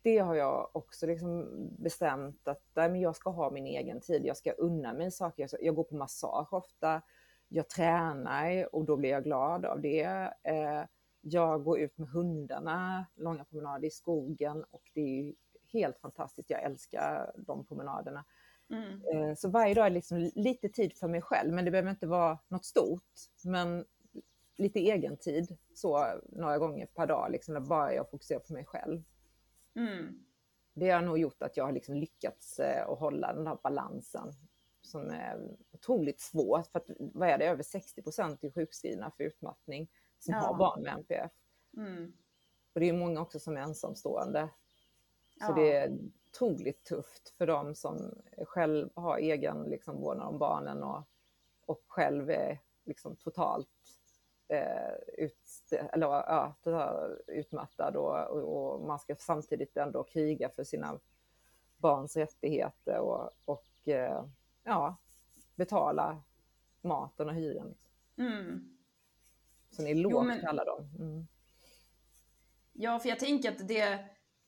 [0.06, 4.26] det har jag också liksom bestämt att nej, men jag ska ha min egen tid.
[4.26, 5.48] Jag ska unna mig saker.
[5.60, 7.02] Jag, går på massage ofta.
[7.48, 10.02] Jag tränar och då blir jag glad av det.
[10.42, 10.84] Eh,
[11.20, 15.34] jag går ut med hundarna, långa promenader i skogen och det är
[15.72, 16.50] helt fantastiskt.
[16.50, 18.24] Jag älskar de promenaderna.
[18.70, 19.00] Mm.
[19.12, 22.06] Eh, så varje dag är liksom lite tid för mig själv, men det behöver inte
[22.06, 23.12] vara något stort.
[23.44, 23.84] Men
[24.56, 29.02] lite egen tid så några gånger per dag, liksom, bara jag fokuserar på mig själv.
[29.76, 30.24] Mm.
[30.74, 34.32] Det har nog gjort att jag har liksom lyckats eh, att hålla den här balansen
[34.82, 36.66] som är otroligt svårt.
[36.66, 40.40] För att, vad är det, över 60 procent är sjukskrivna för utmattning som ja.
[40.40, 41.32] har barn med NPF.
[41.76, 42.12] Mm.
[42.72, 44.48] Och det är många också som är ensamstående.
[45.38, 45.54] Så ja.
[45.54, 51.02] det är otroligt tufft för dem som själv har egen liksom, vårdnad om barnen och,
[51.66, 53.68] och själv är liksom, totalt
[54.48, 56.54] eh, ut, eller, ja,
[57.26, 61.00] utmattad och, och, och, man ska samtidigt ändå kriga för sina
[61.76, 64.24] barns rättigheter och, och eh,
[64.64, 64.96] ja,
[65.54, 66.22] betala
[66.80, 67.74] maten och hyran.
[68.16, 68.76] Mm.
[69.70, 70.46] Så ni lågt men...
[70.46, 70.88] alla dem.
[70.98, 71.26] Mm.
[72.72, 74.04] Ja, för jag tänker att det,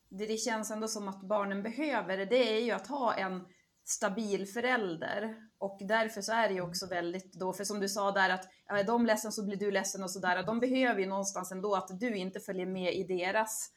[0.09, 3.45] det, det känns ändå som att barnen behöver, det är ju att ha en
[3.89, 8.11] stabil förälder och därför så är det ju också väldigt då, för som du sa
[8.11, 10.43] där att är de ledsen så blir du ledsen och sådär.
[10.43, 13.71] De behöver ju någonstans ändå att du inte följer med i deras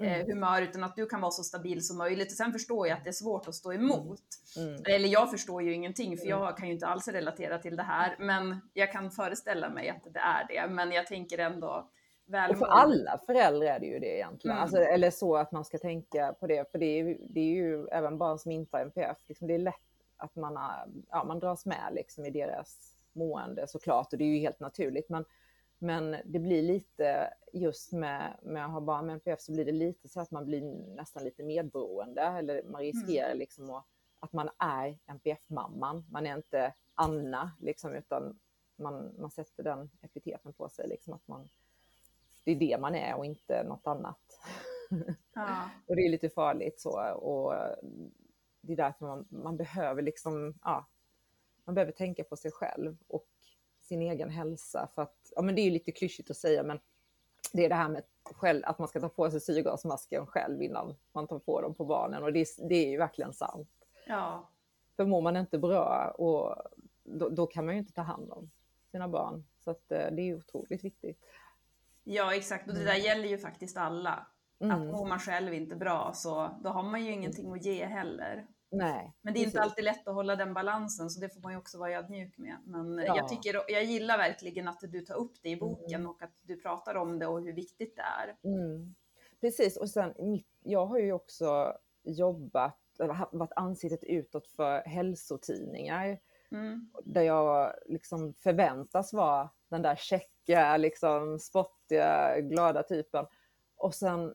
[0.00, 0.26] eh, mm.
[0.26, 2.30] humör utan att du kan vara så stabil som möjligt.
[2.30, 4.22] Och sen förstår jag att det är svårt att stå emot.
[4.56, 4.82] Mm.
[4.84, 6.56] Eller jag förstår ju ingenting för jag mm.
[6.56, 8.16] kan ju inte alls relatera till det här.
[8.18, 10.74] Men jag kan föreställa mig att det är det.
[10.74, 11.90] Men jag tänker ändå
[12.26, 12.52] Välmående.
[12.52, 14.56] Och för alla föräldrar är det ju det egentligen.
[14.56, 14.62] Mm.
[14.62, 16.70] Alltså, eller så att man ska tänka på det.
[16.70, 19.16] För det är, det är ju även barn som inte har NPF.
[19.26, 19.74] Liksom det är lätt
[20.16, 24.12] att man, har, ja, man dras med liksom i deras mående såklart.
[24.12, 25.08] Och det är ju helt naturligt.
[25.08, 25.24] Men,
[25.78, 29.72] men det blir lite, just med, med att ha barn med NPF så blir det
[29.72, 30.62] lite så att man blir
[30.96, 32.22] nästan lite medberoende.
[32.22, 33.38] Eller man riskerar mm.
[33.38, 33.86] liksom att,
[34.20, 36.04] att man är NPF-mamman.
[36.10, 38.38] Man är inte Anna, liksom, utan
[38.76, 40.88] man, man sätter den epiteten på sig.
[40.88, 41.48] Liksom, att man,
[42.46, 44.40] det är det man är och inte något annat.
[45.34, 45.70] Ja.
[45.86, 47.14] och det är lite farligt så.
[47.14, 47.54] Och
[48.60, 50.86] det är därför man, man behöver liksom, ja,
[51.64, 53.26] man behöver tänka på sig själv och
[53.80, 54.88] sin egen hälsa.
[54.94, 56.80] För att, ja men det är ju lite klyschigt att säga, men
[57.52, 60.94] det är det här med själv, att man ska ta på sig syrgasmasken själv innan
[61.12, 62.22] man tar på dem på barnen.
[62.22, 63.68] Och det, det är ju verkligen sant.
[64.06, 64.48] Ja.
[64.96, 66.56] För mår man inte bra, och
[67.04, 68.50] då, då, kan man ju inte ta hand om
[68.90, 69.44] sina barn.
[69.64, 71.24] Så att, eh, det är otroligt viktigt.
[72.08, 72.68] Ja, exakt.
[72.68, 73.04] Och det där mm.
[73.04, 74.26] gäller ju faktiskt alla.
[74.60, 74.76] Mm.
[74.76, 78.46] Att mår man själv inte bra så då har man ju ingenting att ge heller.
[78.70, 79.54] Nej, Men det är precis.
[79.54, 82.38] inte alltid lätt att hålla den balansen så det får man ju också vara ödmjuk
[82.38, 82.56] med.
[82.64, 83.16] Men ja.
[83.16, 86.10] jag, tycker, jag gillar verkligen att du tar upp det i boken mm.
[86.10, 88.36] och att du pratar om det och hur viktigt det är.
[88.44, 88.94] Mm.
[89.40, 90.14] Precis, och sen
[90.62, 92.80] jag har ju också jobbat,
[93.32, 96.18] varit ansiktet utåt för hälsotidningar.
[96.50, 96.90] Mm.
[97.04, 99.96] Där jag liksom förväntas vara den där
[100.46, 103.26] checka, liksom spottiga, glada typen.
[103.76, 104.34] Och sen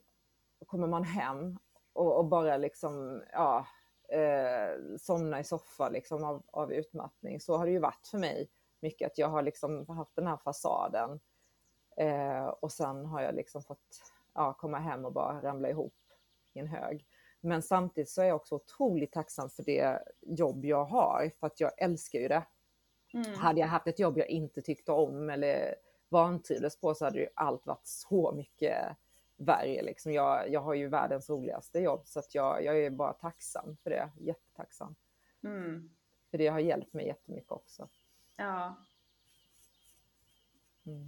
[0.66, 1.60] kommer man hem
[1.94, 3.68] och, och bara liksom, ja,
[4.10, 7.40] eh, somna i soffan liksom av, av utmattning.
[7.40, 8.50] Så har det ju varit för mig
[8.82, 11.20] mycket, att jag har liksom haft den här fasaden.
[11.98, 14.02] Eh, och sen har jag liksom fått
[14.34, 15.96] ja, komma hem och bara ramla ihop
[16.54, 17.06] i en hög.
[17.42, 21.60] Men samtidigt så är jag också otroligt tacksam för det jobb jag har, för att
[21.60, 22.44] jag älskar ju det.
[23.14, 23.34] Mm.
[23.34, 25.76] Hade jag haft ett jobb jag inte tyckte om eller
[26.12, 28.98] vantrivdes på så hade ju allt varit så mycket
[29.36, 29.82] värre.
[29.82, 30.14] Liksom.
[30.14, 33.90] Jag, jag har ju världens roligaste jobb så att jag, jag är bara tacksam för
[33.90, 34.10] det.
[34.20, 34.96] Jättetacksam.
[35.44, 35.90] Mm.
[36.32, 37.90] För det har hjälpt mig jättemycket också.
[38.36, 38.76] Ja.
[40.86, 41.08] Mm.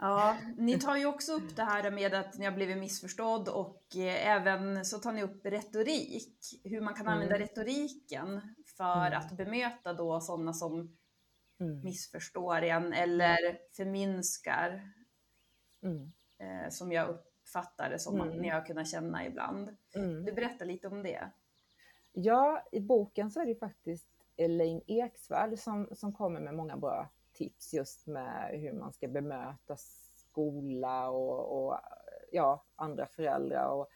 [0.00, 3.96] Ja, ni tar ju också upp det här med att ni har blivit missförstådd och
[3.96, 6.60] eh, även så tar ni upp retorik.
[6.64, 7.48] Hur man kan använda Mm.
[7.48, 8.40] retoriken
[8.76, 9.18] för Mm.
[9.18, 10.96] att bemöta då sådana som
[11.60, 11.80] Mm.
[11.84, 14.92] missförstår en eller förminskar
[15.82, 16.12] Mm.
[16.38, 18.38] eh, som jag uppfattar det som att Mm.
[18.38, 19.76] ni har kunnat känna ibland.
[19.94, 20.24] Mm.
[20.24, 21.30] Du berättar lite om det.
[22.12, 27.10] Ja, i boken så är det faktiskt Elaine Eksvärd som, som kommer med många bra
[27.32, 31.78] tips just med hur man ska bemöta skola och, och
[32.32, 33.66] ja, andra föräldrar.
[33.68, 33.88] Och,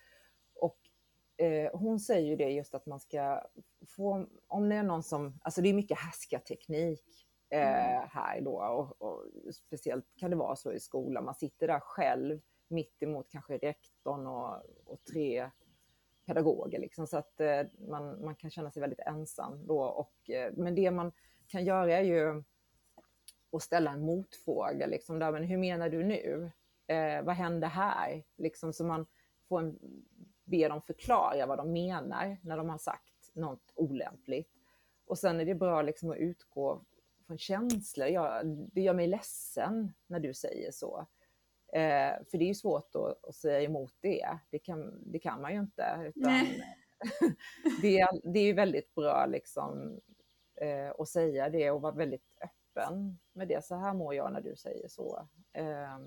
[0.55, 0.79] och
[1.45, 3.43] eh, hon säger ju det just att man ska
[3.89, 7.68] få, om det är någon som, alltså det är mycket härskarteknik Mm.
[7.68, 9.24] eh, här då och, och
[9.55, 14.26] speciellt kan det vara så i skolan, man sitter där själv mitt emot kanske rektorn
[14.26, 15.51] och, och tre
[16.26, 16.78] pedagoger.
[16.78, 19.82] Liksom, så att eh, man, man kan känna sig väldigt ensam då.
[19.82, 21.12] Och, eh, men det man
[21.47, 22.42] kan göra är ju
[23.53, 24.86] att ställa en motfråga.
[24.86, 26.51] Liksom, där, men hur menar du nu?
[26.86, 28.24] Eh, vad hände här?
[28.36, 29.07] Liksom, så man
[29.49, 29.78] får en,
[30.44, 34.53] be dem förklara vad de menar när de har sagt något olämpligt.
[35.07, 36.84] Och sen är det bra liksom, att utgå
[37.27, 38.09] från känslor.
[38.09, 41.07] Jag, det gör mig ledsen när du säger så.
[41.72, 44.39] Eh, för det är ju svårt att, att säga emot det.
[44.51, 46.12] Det kan, det kan man ju inte.
[47.83, 50.01] Det, är, det är ju väldigt bra liksom,
[50.61, 53.64] eh, att säga det och vara väldigt öppen med det.
[53.64, 55.29] Så här mår jag när du säger så.
[55.53, 55.99] Eh,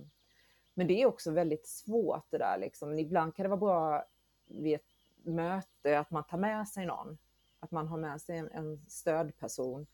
[0.73, 2.57] men det är också väldigt svårt det där.
[2.57, 2.99] Liksom.
[2.99, 4.05] Ibland kan det vara bra
[4.45, 4.91] vid ett
[5.23, 7.17] möte att man tar med sig någon.
[7.59, 9.87] Att man har med sig en, en stödperson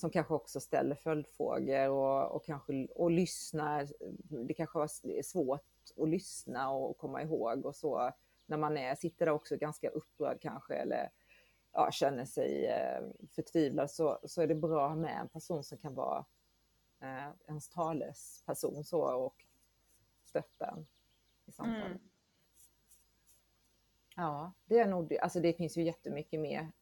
[0.00, 3.88] som kanske också ställer följdfrågor och, och, kanske, och lyssnar.
[4.46, 5.64] Det kanske är svårt
[5.96, 8.12] att lyssna och komma ihåg och så
[8.46, 11.10] när man är, sitter där också ganska upprörd kanske eller
[11.72, 13.02] ja, känner sig eh,
[13.34, 16.24] förtvivlad så, så är det bra att ha med en person som kan vara
[17.00, 19.44] eh, ens talesperson så och
[20.24, 20.86] stötta en
[21.46, 21.86] i samtalet.
[21.86, 21.98] Mm.
[24.16, 25.16] Ja, det är nog.
[25.16, 26.72] Alltså det finns ju jättemycket mer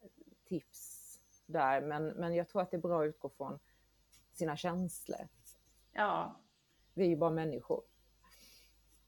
[0.45, 0.98] tips
[1.49, 3.59] där, men, men jag tror att det är bra att utgå från
[4.33, 5.29] sina känslor.
[5.93, 6.41] Ja,
[6.95, 7.83] Vi är ju bara människor.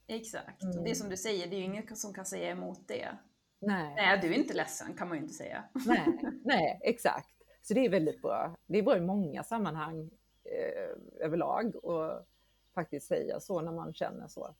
[0.07, 0.63] exakt.
[0.63, 0.77] Mm.
[0.77, 3.17] Och det som du säger, det är ju ingen som kan säga emot det.
[3.59, 5.63] Nej, Nej, du är inte ledsen kan man ju inte säga.
[5.85, 7.29] nej, nej, exakt.
[7.61, 8.55] Så det är väldigt bra.
[8.65, 10.09] Det är bra i många sammanhang
[10.43, 12.25] eh, överlag och
[12.73, 14.55] faktiskt säga så när man känner så.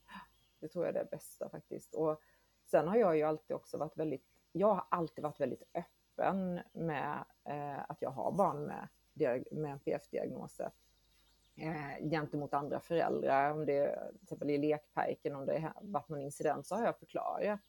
[0.60, 1.94] Det tror jag är det bästa faktiskt.
[1.94, 2.22] Och
[2.66, 6.01] sen har jag ju alltid också varit väldigt, jag har alltid varit väldigt öppen
[6.74, 8.88] med eh, att jag har barn med,
[9.52, 10.72] med NPF-diagnoser
[11.56, 13.52] eh, gentemot andra föräldrar.
[13.52, 17.00] Om det till exempel i lekparken, om det har varit någon incident så har jag
[17.00, 17.60] förklarat.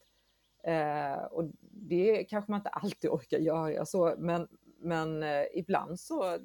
[0.62, 4.48] Eh, och det kanske man inte alltid orkar göra så, men,
[4.78, 6.38] men eh, ibland så,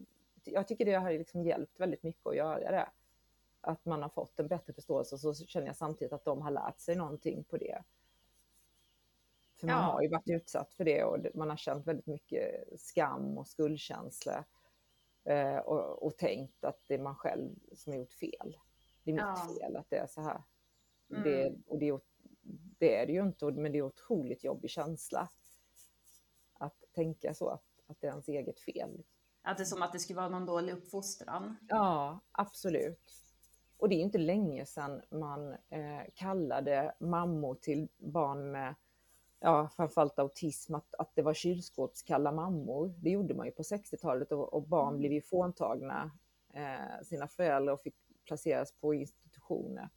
[0.44, 2.90] jag tycker det har liksom hjälpt väldigt mycket att göra det.
[3.62, 6.52] Att man har fått en bättre förståelse och så känner jag samtidigt att de har
[6.52, 7.84] lärt sig någonting på det.
[9.60, 9.82] För man Ja.
[9.82, 14.46] har ju varit utsatt för det och man har känt väldigt mycket skam och skuldkänsla.
[15.24, 18.58] Eh, och, och tänkt att det är man själv som har gjort fel.
[19.04, 19.48] Det är mitt Ja.
[19.62, 20.42] fel att det är så här.
[21.10, 21.24] Mm.
[21.24, 22.00] Det, och det,
[22.80, 25.30] det är det ju inte, men det är otroligt jobbig känsla.
[26.54, 29.04] Att tänka så, att, att det är ens eget fel.
[29.42, 31.56] Att det är som att det skulle vara någon dålig uppfostran.
[31.70, 33.14] Ja, absolut.
[33.78, 38.76] Och det är inte länge sedan man eh, kallade mammor till barn med
[39.40, 42.94] ja, framförallt autism, att, att det var kylskåpskalla mammor.
[42.98, 46.12] Det gjorde man ju på 60-talet och, och barn blev ju fråntagna
[46.54, 49.90] eh, sina föräldrar och fick placeras på institutioner.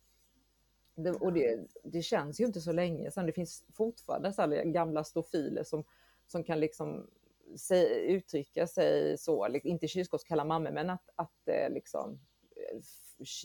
[0.95, 3.27] Det, och det, det känns ju inte så länge sedan.
[3.27, 5.85] Det finns fortfarande så gamla stofiler som,
[6.27, 7.07] som kan liksom
[7.57, 12.21] säg, uttrycka sig så, liksom, inte kylskåpskalla mammor, men att, att eh, liksom,
[12.57, 12.81] eh,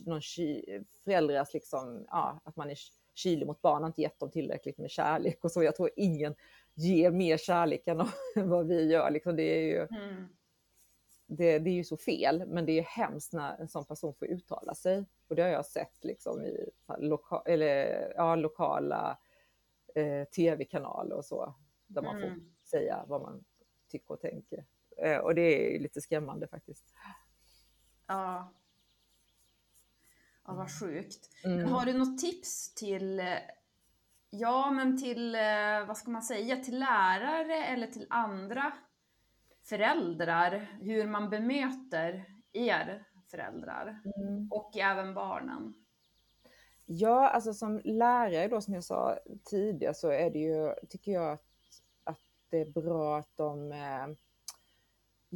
[0.06, 0.64] någon ky,
[1.04, 2.78] föräldrars, liksom, ja, att man är
[3.16, 5.64] kylig mot barn, har inte gett dem tillräckligt med kärlek och så.
[5.64, 6.36] Jag tror ingen
[6.74, 7.98] ger mer kärlek än
[8.50, 9.12] vad vi gör.
[9.12, 10.28] Liksom, det, är ju, Mm.
[11.28, 14.28] det, det är ju så fel, men det är hemskt när en sån person får
[14.28, 15.06] uttala sig.
[15.28, 19.18] Och det har jag sett liksom, i loka, eller, ja, lokala
[19.96, 21.54] eh, tv-kanaler och så,
[21.88, 22.52] där man får Mm.
[22.64, 23.44] säga vad man
[23.92, 24.66] tycker och tänker.
[24.98, 26.94] Eh, och det är lite skrämmande faktiskt.
[28.08, 28.54] Ja.
[30.48, 31.30] Ja, vad sjukt.
[31.46, 31.66] Mm.
[31.72, 33.22] Har du något tips till,
[34.30, 38.74] ja men till, eh, vad ska man säga, till lärare eller till andra
[39.64, 44.48] föräldrar, hur man bemöter er föräldrar Mm.
[44.52, 45.74] och även barnen.
[46.86, 51.32] Ja, alltså som lärare då som jag sa tidigare så är det ju, tycker jag
[51.34, 51.46] att,
[52.04, 52.20] att
[52.50, 54.08] det är bra att de eh,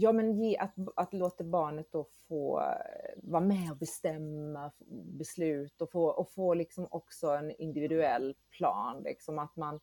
[0.02, 4.72] Ja men ge, att, att låta barnet då få eh, vara med och bestämma
[5.18, 9.02] beslut och få, och få liksom också en individuell plan.
[9.04, 9.80] Liksom att man,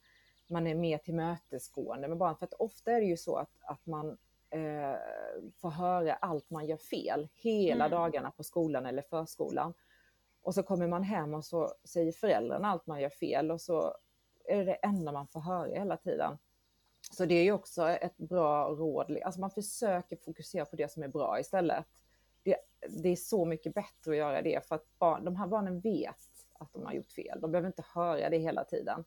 [0.46, 2.36] man är mer tillmötesgående med barn.
[2.36, 4.18] För att ofta är det ju så att, att man
[4.50, 4.96] eh,
[5.60, 7.98] får höra allt man gör fel hela Mm.
[7.98, 9.74] dagarna på skolan eller förskolan.
[10.42, 13.94] Och så kommer man hem och så säger föräldrarna allt man gör fel och så
[14.44, 16.38] är det det enda man får höra hela tiden.
[17.10, 19.18] Så det är ju också ett bra råd.
[19.24, 21.86] Alltså man försöker fokusera på det som är bra istället.
[22.42, 22.56] Det,
[23.02, 26.16] det är så mycket bättre att göra det för att barn, de här barnen vet
[26.58, 27.40] att de har gjort fel.
[27.40, 29.04] De behöver inte höra det hela tiden.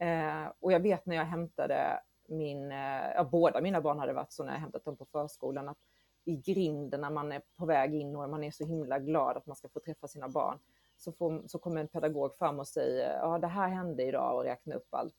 [0.00, 4.32] Eh, och jag vet när jag hämtade min, eh, ja, båda mina barn hade varit
[4.32, 5.78] så när jag hämtat dem på förskolan, att
[6.24, 9.46] i grinden när man är på väg in och man är så himla glad att
[9.46, 10.58] man ska få träffa sina barn,
[10.96, 14.44] så, får, så kommer en pedagog fram och säger, ja det här hände idag och
[14.44, 15.14] räkna upp allt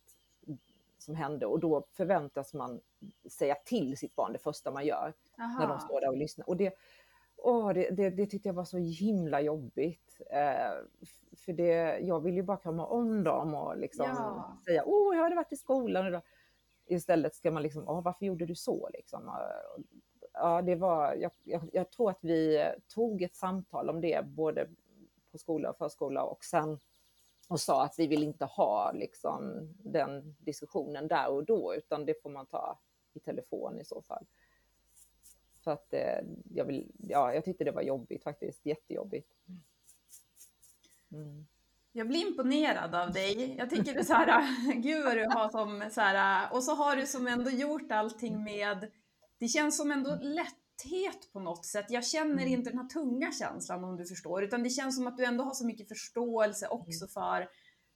[0.97, 2.81] som hände och då förväntas man
[3.29, 5.59] säga till sitt barn det första man gör Aha.
[5.59, 6.49] när de står där och lyssnar.
[6.49, 6.73] Och det,
[7.37, 10.21] åh, det, det, det tyckte jag var så himla jobbigt.
[10.31, 10.73] Eh,
[11.45, 14.57] för det, jag vill ju bara krama om dem och liksom Ja.
[14.65, 16.21] säga, åh, jag hade varit i skolan idag.
[16.85, 18.89] Istället ska man liksom, åh, varför gjorde du så?
[18.93, 19.31] Liksom.
[20.33, 24.69] Ja, det var, jag, jag, jag tror att vi tog ett samtal om det, både
[25.31, 26.79] på skola och förskola och sen
[27.47, 32.21] och sa att vi vill inte ha liksom, den diskussionen där och då, utan det
[32.21, 32.79] får man ta
[33.13, 34.25] i telefon i så fall.
[35.63, 36.19] För att eh,
[36.53, 39.31] jag, vill, ja, jag tyckte det var jobbigt faktiskt, jättejobbigt.
[41.11, 41.47] Mm.
[41.91, 43.55] Jag blir imponerad av dig.
[43.57, 47.07] Jag tycker så här, gud vad du har som så här, och så har du
[47.07, 48.91] som ändå gjort allting med,
[49.37, 51.85] det känns som ändå lätt lätthet på något sätt.
[51.89, 52.47] Jag känner Mm.
[52.47, 55.43] inte den här tunga känslan om du förstår, utan det känns som att du ändå
[55.43, 57.09] har så mycket förståelse också Mm.
[57.09, 57.49] för,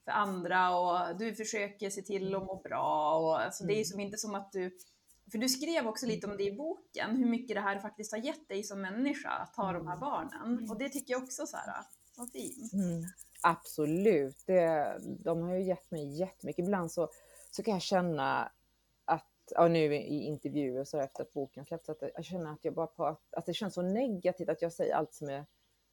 [0.06, 3.86] för andra och du försöker se till att må bra och alltså, det är Mm.
[3.86, 4.78] som inte som att du
[5.32, 8.20] för du skrev också lite om det i boken, hur mycket det här faktiskt har
[8.20, 10.70] gett dig som människa att ha de här barnen.
[10.70, 11.74] Och det tycker jag också så här,
[12.18, 12.74] vad fint.
[12.74, 13.04] Mm.
[13.42, 16.64] Absolut, det, de har ju gett mig jättemycket.
[16.66, 17.10] Ibland så,
[17.52, 18.52] så kan jag känna
[19.56, 22.88] ja, nu i intervjuer så efter att boken släppts, att jag känner att jag bara
[22.88, 25.46] pratar, att det känns så negativt att jag säger allt som är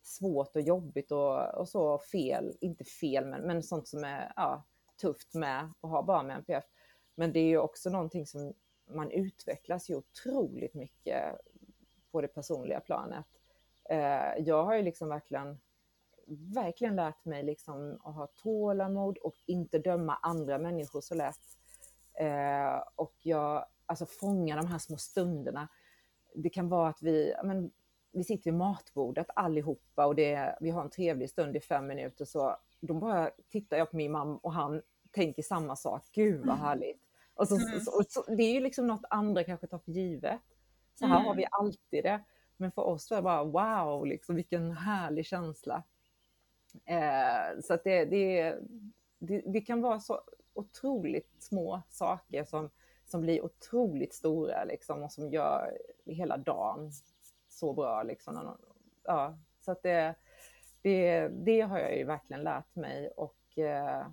[0.02, 4.64] svårt och jobbigt och, och så fel, inte fel, men, men sånt som är ja,
[5.00, 6.64] tufft med att ha barn med NPF.
[7.14, 8.54] Men det är ju också någonting som
[8.90, 11.22] man utvecklas ju otroligt mycket
[12.10, 13.26] på det personliga planet.
[13.90, 15.58] Eh, jag har ju liksom verkligen
[16.54, 21.57] verkligen lärt mig liksom att ha tålamod och inte döma andra människor så lätt.
[22.20, 25.68] Eh, och jag alltså fångar de här små stunderna.
[26.34, 27.70] Det kan vara att vi, men,
[28.12, 32.24] vi sitter vid matbordet allihopa och det, vi har en trevlig stund i fem minuter
[32.24, 36.08] så då bara tittar jag på min mamma och han tänker samma sak.
[36.12, 37.00] Gud vad härligt.
[37.34, 37.80] Och så, Mm.
[37.80, 40.40] så, så, det är ju liksom något andra kanske tar för givet.
[40.94, 41.26] Så här Mm.
[41.26, 42.24] har vi alltid det.
[42.56, 45.82] Men för oss var det bara wow, liksom, vilken härlig känsla.
[46.84, 48.56] Eh, så att det, det,
[49.18, 50.20] det, det kan vara så
[50.58, 52.70] otroligt små saker som,
[53.06, 56.92] som blir otroligt stora liksom, och som gör hela dagen
[57.48, 58.02] så bra.
[58.02, 58.58] Liksom.
[59.04, 60.14] Ja, så att det,
[60.82, 63.10] det, det har jag ju verkligen lärt mig.
[63.16, 64.06] Och, eh,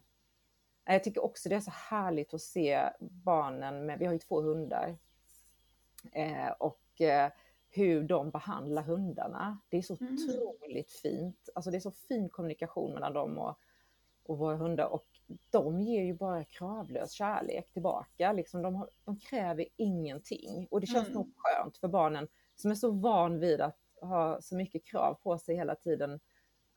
[0.86, 4.41] jag tycker också det är så härligt att se barnen, med, vi har ju två
[4.41, 4.98] hundar,
[6.12, 7.32] eh, och eh,
[7.70, 9.60] hur de behandlar hundarna.
[9.70, 10.14] Det är så Mm.
[10.14, 11.50] otroligt fint.
[11.56, 13.60] Alltså det är så fin kommunikation mellan dem och,
[14.24, 14.86] och våra hundar.
[14.86, 15.08] Och
[15.49, 18.32] de ger ju bara kravlös kärlek tillbaka.
[18.32, 20.67] Liksom de, har, de kräver ingenting.
[20.71, 21.13] Och det känns Mm.
[21.13, 25.38] nog skönt för barnen som är så van vid att ha så mycket krav på
[25.38, 26.19] sig hela tiden.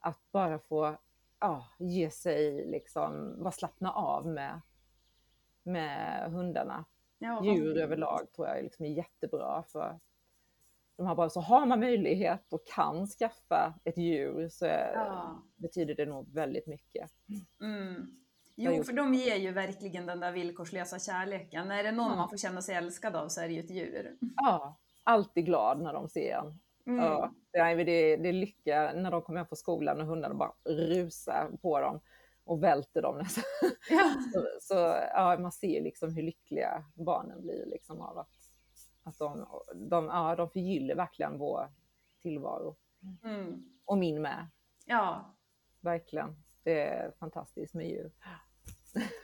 [0.01, 0.97] Att bara få
[1.41, 4.61] ja, ge sig, liksom, bara slappna av med,
[5.63, 6.85] med hundarna
[7.19, 7.77] Ja, djur fint.
[7.77, 9.99] överlag tror jag liksom är jättebra för
[10.97, 11.31] de här barnen.
[11.31, 15.43] Så har man möjlighet och kan skaffa ett djur så är, Ja.
[15.57, 17.11] betyder det nog väldigt mycket.
[17.61, 18.17] Mm.
[18.61, 21.71] Jo, för de ger ju verkligen den där villkorslösa kärleken.
[21.71, 22.17] Är det någon Ja.
[22.17, 24.17] man får känna sig älskad av så är det ju ett djur.
[24.37, 26.59] Ja, alltid glad när de ser en.
[26.87, 27.05] Mm.
[27.05, 30.35] Ja, det, är, det, det är lycka när de kommer hem från skolan och hundarna
[30.35, 32.01] bara rusar på dem
[32.45, 33.45] och välter dem nästan.
[33.91, 34.15] Ja.
[34.33, 34.75] Så, så
[35.15, 38.31] ja, man ser liksom hur lyckliga barnen blir liksom av att,
[39.05, 41.73] att de, de, ja, de förgyller verkligen vår
[42.23, 42.77] tillvaro.
[43.25, 43.65] Mm.
[43.85, 44.47] Och min med.
[44.85, 45.35] ja,
[45.81, 46.37] Verkligen.
[46.63, 48.13] Det är fantastiskt med djur.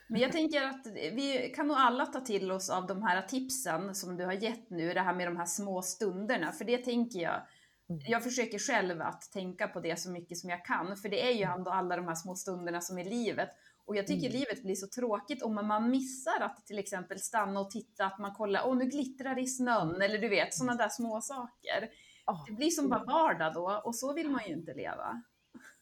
[0.09, 3.95] Men jag tänker att vi kan nog alla ta till oss av de här tipsen
[3.95, 7.21] som du har gett nu, det här med de här små stunderna, för det tänker
[7.21, 7.43] jag
[7.91, 8.03] Mm.
[8.07, 11.33] jag försöker själv att tänka på det så mycket som jag kan, för det är
[11.33, 13.49] ju ändå alla de här små stunderna som är livet.
[13.87, 14.33] Och jag tycker Mm.
[14.41, 18.35] livet blir så tråkigt om man missar att till exempel stanna och titta, att man
[18.35, 21.89] kollar, åh nu glittrar det i snön, eller du vet, sådana där små saker.
[22.47, 25.23] Det blir som bara vardag då, och så vill man ju inte leva.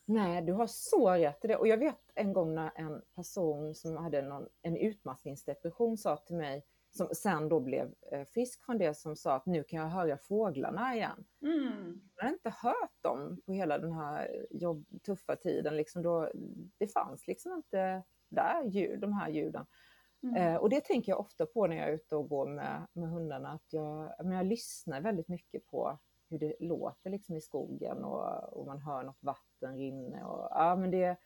[0.05, 1.57] Nej, du har så rätt i det.
[1.57, 6.37] Och jag vet en gång när en person som hade någon, en utmattningsdepression sa till
[6.37, 9.89] mig, som sen då blev eh, frisk från det, som sa att nu kan jag
[9.89, 11.25] höra fåglarna igen.
[11.43, 12.01] Mm.
[12.17, 15.77] Jag har inte hört dem på hela den här jobb, tuffa tiden.
[15.77, 16.31] Liksom då,
[16.79, 19.67] det fanns liksom inte där ljud, de här ljuden.
[20.23, 20.37] Mm.
[20.37, 23.09] Eh, och det tänker jag ofta på när jag är ute och går med, med
[23.09, 23.53] hundarna.
[23.53, 25.99] Att jag, men jag lyssnar väldigt mycket på
[26.33, 30.27] hur det låter liksom i skogen och, och man hör något vatten rinna.
[30.27, 31.17] Och, ja, men det,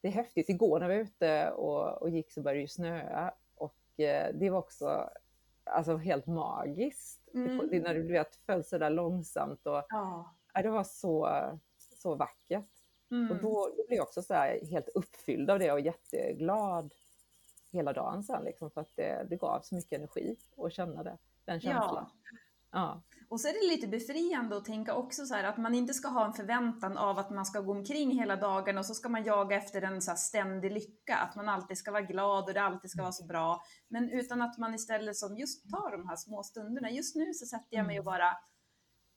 [0.00, 0.48] det är häftigt.
[0.48, 3.34] Igår när vi var ute och, och gick så började det snöa.
[3.54, 5.10] Och eh, det var också
[5.64, 7.28] alltså, helt magiskt.
[7.34, 7.68] Mm.
[7.70, 9.66] Det, när du vet, föll så där långsamt.
[9.66, 10.34] Och, Ja.
[10.54, 11.30] ja, det var så,
[11.78, 12.70] så vackert.
[13.10, 13.30] Mm.
[13.30, 14.34] Och då, då blev jag också så
[14.70, 16.94] helt uppfylld av det och jätteglad
[17.70, 18.44] hela dagen sen.
[18.44, 22.06] Liksom, för att det, det gav så mycket energi att känna det, den känslan.
[22.22, 22.40] Ja.
[22.72, 23.02] Ja.
[23.28, 26.08] Och så är det lite befriande att tänka också så här att man inte ska
[26.08, 29.24] ha en förväntan av att man ska gå omkring hela dagen och så ska man
[29.24, 32.90] jaga efter en så ständig lycka, att man alltid ska vara glad och det alltid
[32.90, 33.62] ska vara så bra.
[33.88, 36.90] Men utan att man istället som just tar de här små stunderna.
[36.90, 38.36] Just nu så sätter jag mig och bara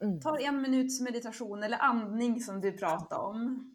[0.02, 0.20] Mm.
[0.20, 3.72] tar en minuts meditation eller andning som du pratade om.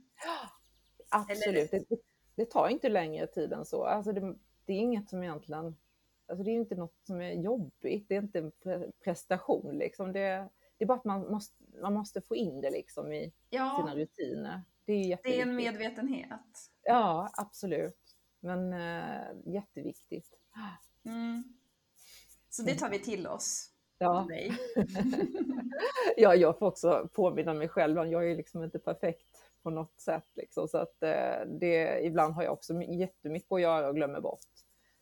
[1.11, 1.71] Absolut.
[1.71, 1.97] Det, det,
[2.35, 3.85] det tar inte längre tid än så.
[3.85, 4.21] Alltså det,
[4.67, 5.77] det är inget som egentligen...
[6.33, 8.09] Alltså det är inte något som är jobbigt.
[8.09, 9.79] Det är inte en pre- prestation.
[9.79, 10.13] Liksom.
[10.13, 13.77] Det, det är bara att man måste, man måste få in det liksom i Ja,
[13.79, 14.63] sina rutiner.
[14.85, 16.71] Det är det är en medvetenhet.
[16.83, 18.17] Ja, absolut.
[18.41, 20.39] Men äh, jätteviktigt.
[21.05, 21.45] Mm.
[22.51, 23.71] Så det tar vi till oss.
[23.99, 24.29] Ja.
[26.17, 27.97] ja, jag får också påminna mig själv.
[28.09, 30.27] Jag är liksom inte perfekt på något sätt.
[30.35, 34.21] Liksom, så att, eh, det, ibland har jag också my- jättemycket att göra och glömmer
[34.21, 34.39] bort.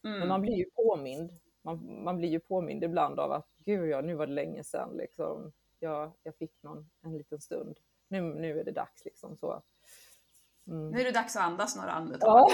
[0.02, 0.40] Men man Mm.
[0.40, 1.30] blir ju påmind.
[1.62, 4.96] Man, man blir ju påmind ibland av att gud, ja, nu var det länge sedan.
[4.96, 5.52] Liksom.
[5.78, 7.78] Jag, jag fick någon, en liten stund.
[8.08, 9.04] Nu, nu är det dags.
[9.04, 9.62] Liksom, så.
[10.66, 10.90] Mm.
[10.90, 12.28] Nu är det dags att andas några andetag.
[12.28, 12.50] Ja,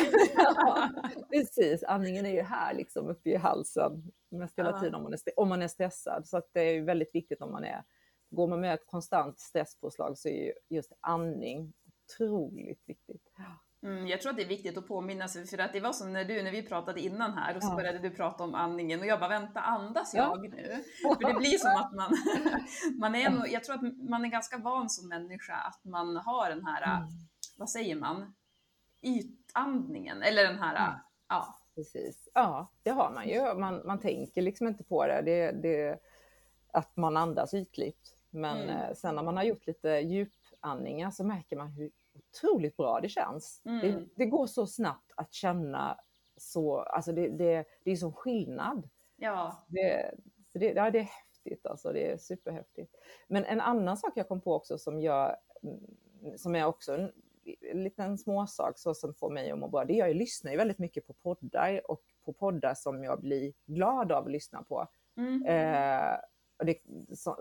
[1.31, 1.83] precis.
[1.85, 4.81] Andningen är ju här liksom uppe i halsen mest hela Ja.
[4.81, 6.29] tiden om man, är, om man är stressad.
[6.29, 7.85] Så att det är ju väldigt viktigt om man är,
[8.31, 11.73] går man med ett konstant stresspåslag så är ju just andning
[12.07, 13.33] otroligt viktigt.
[13.87, 16.13] Mm, jag tror att det är viktigt att påminna sig, för att det var som
[16.13, 17.77] när du, när vi pratade innan här och så Ja.
[17.77, 20.23] började du prata om andningen och jag bara vänta, andas Ja.
[20.23, 20.85] jag nu?
[21.03, 22.17] För det blir som att man,
[22.99, 26.49] man är nog, jag tror att man är ganska van som människa att man har
[26.51, 27.09] den här, Mm.
[27.57, 28.35] vad säger man,
[29.03, 30.99] ytandningen, eller den här, Mm.
[31.29, 32.29] ja, Precis.
[32.35, 33.55] Ja, det har man ju.
[33.55, 35.23] Man, man tänker liksom inte på det.
[35.25, 36.01] det, det
[36.73, 38.15] att man andas ytligt.
[38.31, 38.77] Men Mm.
[38.77, 41.91] eh, sen när man har gjort lite djupandningar så märker man hur
[42.37, 43.63] otroligt bra det känns.
[43.65, 43.81] Mm.
[43.81, 45.99] Det, det går så snabbt att känna
[46.37, 48.89] så, alltså det, det, det är sån skillnad.
[49.17, 50.15] ja, Det,
[50.53, 52.95] så det, ja, det är häftigt alltså, det är superhäftigt.
[53.29, 57.13] Men en annan sak jag kom på också som jag, mm, som är också en,
[57.73, 60.57] en liten småsak så som får mig att må bra, det är jag lyssnar ju
[60.57, 64.89] väldigt mycket på poddar och på poddar som jag blir glad av att lyssna på.
[65.17, 65.47] mm.
[65.47, 66.19] Eh,
[66.59, 66.79] och det,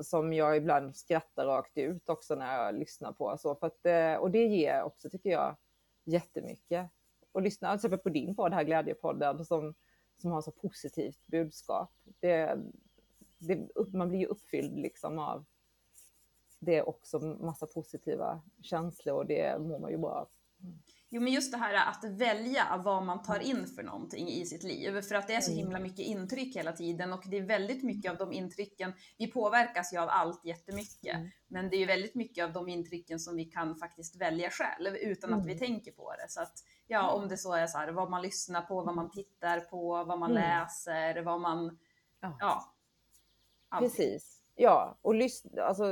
[0.04, 3.38] som, jag ibland skrattar rakt ut också när jag lyssnar på.
[3.38, 5.56] Så för att, eh, och det ger också, tycker jag,
[6.04, 6.90] jättemycket.
[7.32, 9.74] Och lyssna till exempel på din podd här, Glädjepodden, som,
[10.18, 11.92] som har så positivt budskap.
[12.20, 12.58] Det,
[13.38, 15.46] det, man blir ju uppfylld liksom av
[16.66, 20.28] det är också massa positiva känslor och det mår man ju bra av.
[20.62, 20.80] Mm.
[21.10, 24.64] Jo, men just det här att välja vad man tar in för någonting i sitt
[24.64, 25.02] liv.
[25.02, 25.58] För att det är så Mm.
[25.64, 29.94] himla mycket intryck hela tiden och det är väldigt mycket av de intrycken, vi påverkas
[29.94, 31.16] ju av allt jättemycket.
[31.16, 31.30] Mm.
[31.48, 34.96] Men det är ju väldigt mycket av de intrycken som vi kan faktiskt välja själv
[34.96, 35.60] utan att vi Mm.
[35.60, 36.26] tänker på det.
[36.32, 36.54] Så att
[36.88, 40.04] ja, om det så är så här, vad man lyssnar på, vad man tittar på,
[40.04, 40.44] vad man Mm.
[40.44, 41.78] läser, vad man,
[42.20, 42.38] Ja.
[42.40, 43.80] ja.
[43.80, 44.35] Precis.
[44.58, 45.86] Ja, och lyssna, alltså,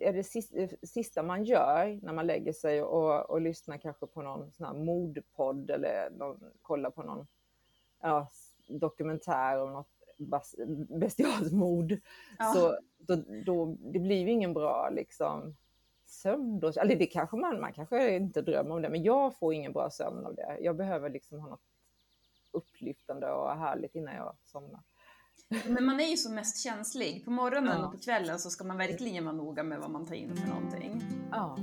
[0.00, 4.22] är det sista, sista man gör när man lägger sig och, och lyssnar kanske på
[4.22, 7.26] någon sån här mordpodd eller någon, kollar på någon
[8.00, 8.28] ja,
[8.68, 9.88] dokumentär om något
[10.88, 11.96] bestialiskt mord.
[12.38, 12.52] Ja.
[12.54, 15.56] Så då, då, det blir ju ingen bra liksom,
[16.06, 16.60] sömn.
[16.60, 16.68] Då.
[16.68, 19.90] Eller det kanske man, man kanske inte drömmer om det, men jag får ingen bra
[19.90, 20.58] sömn av det.
[20.60, 21.64] Jag behöver liksom ha något
[22.50, 24.80] upplyftande och härligt innan jag somnar.
[25.68, 27.24] Men man är ju som mest känslig.
[27.24, 27.86] På morgonen Ja.
[27.86, 30.48] och på kvällen så ska man verkligen vara noga med vad man tar in för
[30.48, 31.02] någonting.
[31.30, 31.58] Ja.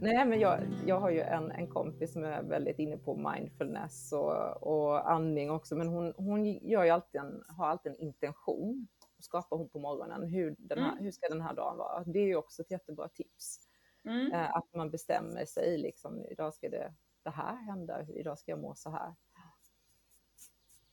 [0.00, 4.12] Nej, men jag, jag har ju en, en kompis som är väldigt inne på mindfulness
[4.12, 8.88] och, och andning också, men hon, hon gör ju alltid en, har alltid en intention.
[9.20, 10.22] Skapar hon på morgonen.
[10.28, 11.04] Hur, den här, Mm.
[11.04, 12.04] hur ska den här dagen vara?
[12.04, 13.58] Det är ju också ett jättebra tips.
[14.04, 14.32] Mm.
[14.32, 18.60] Eh, att man bestämmer sig, liksom, idag ska det, det här hända, idag ska jag
[18.60, 19.14] må så här.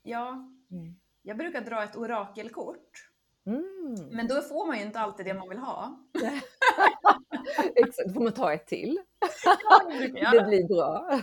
[0.04, 1.00] Ja, Mm.
[1.22, 3.10] Jag brukar dra ett orakelkort.
[3.46, 4.10] Mm.
[4.12, 6.00] Men då får man ju inte alltid det man vill ha.
[7.76, 9.00] Exakt, då får man ta ett till.
[9.46, 11.20] Ja, det Det blir bra.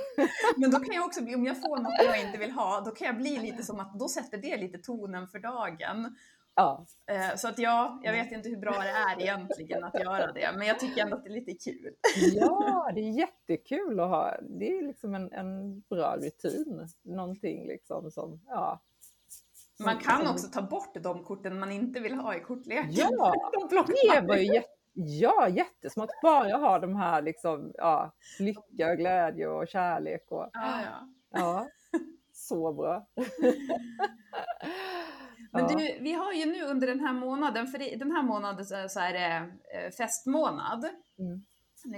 [0.57, 2.91] Men då kan jag också bli, om jag får något jag inte vill ha, då
[2.91, 6.17] kan jag bli lite som att då sätter det lite tonen för dagen.
[6.55, 10.33] Ja, Eh, Så att ja, jag vet inte hur bra det är egentligen att göra
[10.33, 11.95] det, men jag tycker ändå att det är lite kul.
[12.35, 14.35] ja, det är jättekul att ha.
[14.41, 16.89] Det är liksom en, en bra rutin.
[17.03, 18.83] Någonting liksom som, ja.
[19.79, 22.89] Man kan också ta bort de korten man inte vill ha i kortleken.
[22.91, 23.35] Ja,
[23.71, 26.11] De det var ju jätte, ja, jättesmart.
[26.23, 31.09] Bara ha de här liksom, ja, lycka, och glädje och kärlek och Ja, ja.
[31.31, 31.69] ja,
[32.33, 33.07] så bra.
[35.53, 39.01] Men du, vi har ju nu under den här månaden, för den här månaden så
[39.01, 40.89] är det eh, festmånad.
[41.19, 41.45] Mm.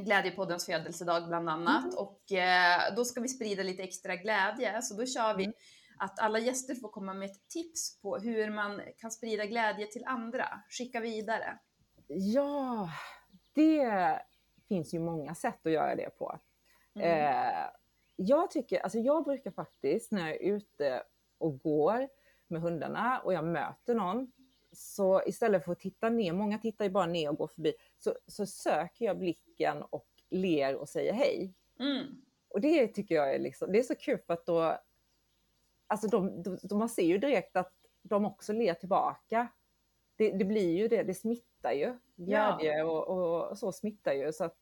[0.05, 1.95] Glädjepoddens födelsedag bland annat.
[1.95, 4.83] Och eh, då ska vi sprida lite extra glädje.
[4.83, 5.55] Så då kör vi Mm.
[5.99, 10.05] Att alla gäster får komma med ett tips på hur man kan sprida glädje till
[10.05, 10.61] andra.
[10.69, 11.59] Skicka vidare.
[12.07, 12.89] Ja,
[13.53, 14.21] det
[14.69, 16.39] finns ju många sätt att göra det på.
[16.95, 17.09] Mm.
[17.09, 17.71] Eh,
[18.17, 21.03] jag tycker, alltså jag brukar faktiskt när jag är ute
[21.39, 22.09] och går
[22.49, 24.33] med hundarna och jag möter någon,
[24.73, 28.15] så istället för att titta ner, många tittar ju bara ner och går förbi, så,
[28.27, 31.55] så söker jag blicken och ler och säger hej.
[31.81, 32.23] Mm.
[32.49, 34.79] Och det tycker jag är, liksom, det är så kul för att då,
[35.89, 37.73] alltså de, de, man ser ju direkt att
[38.03, 39.49] de också ler tillbaka.
[40.17, 41.99] Det, det blir ju det, det smittar ju.
[42.17, 44.33] Glädje och, och, och så smittar ju.
[44.33, 44.57] Så att,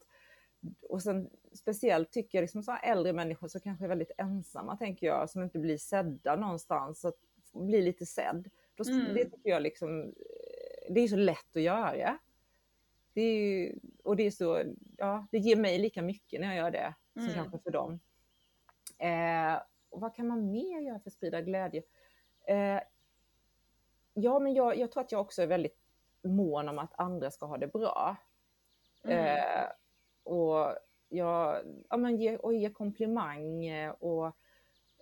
[0.88, 5.06] och sen speciellt tycker jag liksom så äldre människor som kanske är väldigt ensamma, tänker
[5.06, 7.18] jag, som inte blir sedda någonstans, att
[7.52, 8.50] bli lite sedd.
[8.74, 9.14] Då, Mm.
[9.14, 12.18] Det tycker jag liksom, eh, det är så lätt att göra.
[13.12, 13.74] Det är
[14.04, 14.62] och det är så,
[14.98, 17.34] ja, det ger mig lika mycket när jag gör det som Mm.
[17.34, 18.00] kanske för dem.
[18.98, 19.60] Eh,
[19.96, 21.82] och vad kan man mer göra för att sprida glädje?
[22.48, 22.80] Eh,
[24.14, 25.78] ja, men jag, jag tror att jag också är väldigt
[26.22, 28.16] mån om att andra ska ha det bra.
[29.04, 29.18] Mm.
[29.18, 29.68] Eh,
[30.22, 30.74] och
[31.08, 34.26] jag ja, men ge, och ge komplimang eh, och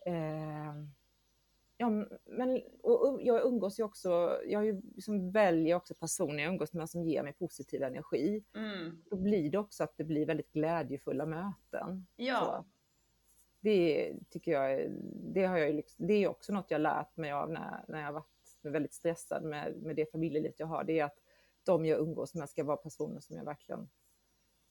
[0.06, 0.74] eh,
[1.76, 1.90] Ja,
[2.24, 6.72] men och, och jag umgås ju också, jag ju liksom väljer också personer jag umgås
[6.72, 8.44] med som ger mig positiv energi.
[8.54, 9.02] Mm.
[9.10, 12.06] Då blir det också att det blir väldigt glädjefulla möten.
[12.16, 12.40] Ja.
[12.40, 12.73] Så.
[13.64, 14.90] Det tycker jag,
[15.34, 18.12] det har jag ju det är också något jag lärt mig av när, när jag
[18.12, 20.84] varit väldigt stressad med, med det familjelivet jag har.
[20.84, 21.18] Det är att
[21.62, 23.88] de jag umgås med ska vara personer som jag verkligen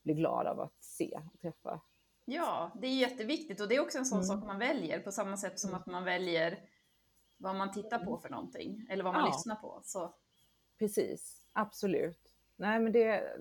[0.03, 1.81] blir glad av att se och träffa.
[2.25, 4.27] ja, det är jätteviktigt och det är också en sån Mm.
[4.27, 6.69] sak man väljer på samma sätt som att man väljer
[7.37, 9.27] vad man tittar på för någonting eller vad man Ja.
[9.35, 9.81] lyssnar på.
[9.83, 10.13] Så.
[10.79, 12.33] Precis, absolut.
[12.55, 13.37] Nej, men det,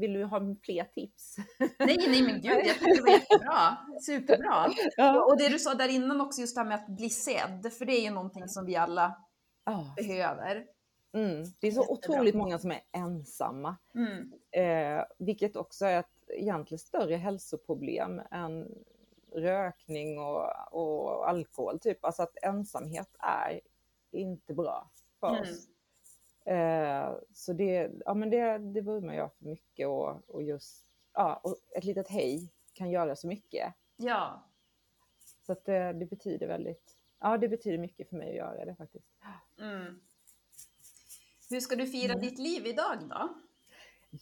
[0.00, 1.36] vill du ha fler tips?
[1.58, 3.76] Nej, nej men gud, jag tycker det var jättebra.
[4.06, 4.66] Superbra.
[4.96, 5.24] Ja.
[5.24, 7.84] Och det du sa där innan också, just det här med att bli sedd, för
[7.84, 9.16] det är ju någonting som vi alla
[9.64, 9.94] Ja.
[9.96, 10.66] behöver.
[11.14, 11.44] Mm.
[11.60, 11.92] Det är så Jättebra.
[11.92, 13.76] otroligt många som är ensamma.
[13.94, 14.32] Mm.
[14.50, 18.68] Eh, vilket också är ett egentligen större hälsoproblem än
[19.34, 21.78] rökning och, och alkohol.
[21.80, 22.04] Typ.
[22.04, 23.60] Alltså att ensamhet är
[24.12, 24.90] inte bra
[25.20, 25.40] för Mm.
[25.42, 25.66] oss.
[26.44, 30.84] Eh, så det, ja, men det, det vurmar jag för mycket och, och just
[31.14, 33.74] ja, och ett litet hej kan göra så mycket.
[33.96, 34.42] Ja,
[35.46, 38.74] Så att det, det betyder väldigt, ja det betyder mycket för mig att göra det
[38.74, 39.08] faktiskt.
[39.60, 40.00] mm.
[41.50, 42.20] Hur ska du fira Mm.
[42.26, 43.28] ditt liv idag då?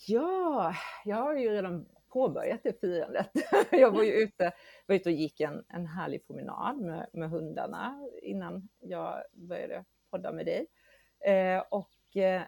[0.06, 3.30] Ja, jag har ju redan påbörjat det firandet.
[3.70, 4.52] Jag var ju ute,
[4.86, 10.32] var ute och gick en, en härlig promenad med, med hundarna innan jag började podda
[10.32, 10.66] med dig.
[11.20, 12.42] Eh, och eh,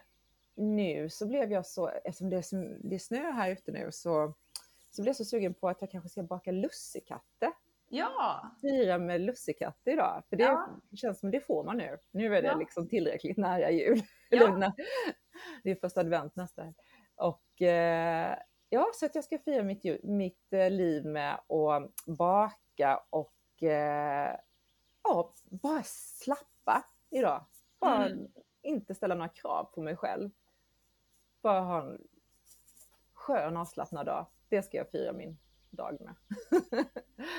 [0.55, 3.91] nu så blev jag så, eftersom det är, som- det är snö här ute nu,
[3.91, 4.33] så,
[4.91, 7.51] så blev jag så sugen på att jag kanske ska baka lussekatter.
[7.89, 10.69] Ja, Fira med lussekatter idag, för det Ja.
[10.95, 11.97] känns som det får man nu.
[12.11, 12.55] Nu är det Ja.
[12.57, 14.01] liksom tillräckligt nära jul.
[14.29, 14.71] Ja.
[15.63, 16.73] Det är första advent nästa.
[17.15, 18.37] Och eh,
[18.69, 24.35] ja, så att jag ska fira mitt, mitt eh, liv med att baka och eh,
[25.03, 27.45] ja, bara slappa idag.
[27.79, 28.27] Bara Mm.
[28.63, 30.29] Inte ställa några krav på mig själv.
[31.41, 32.01] Bara ha en
[33.13, 34.25] skön avslappnad dag.
[34.49, 35.37] Det ska jag fira min
[35.69, 36.15] dag med.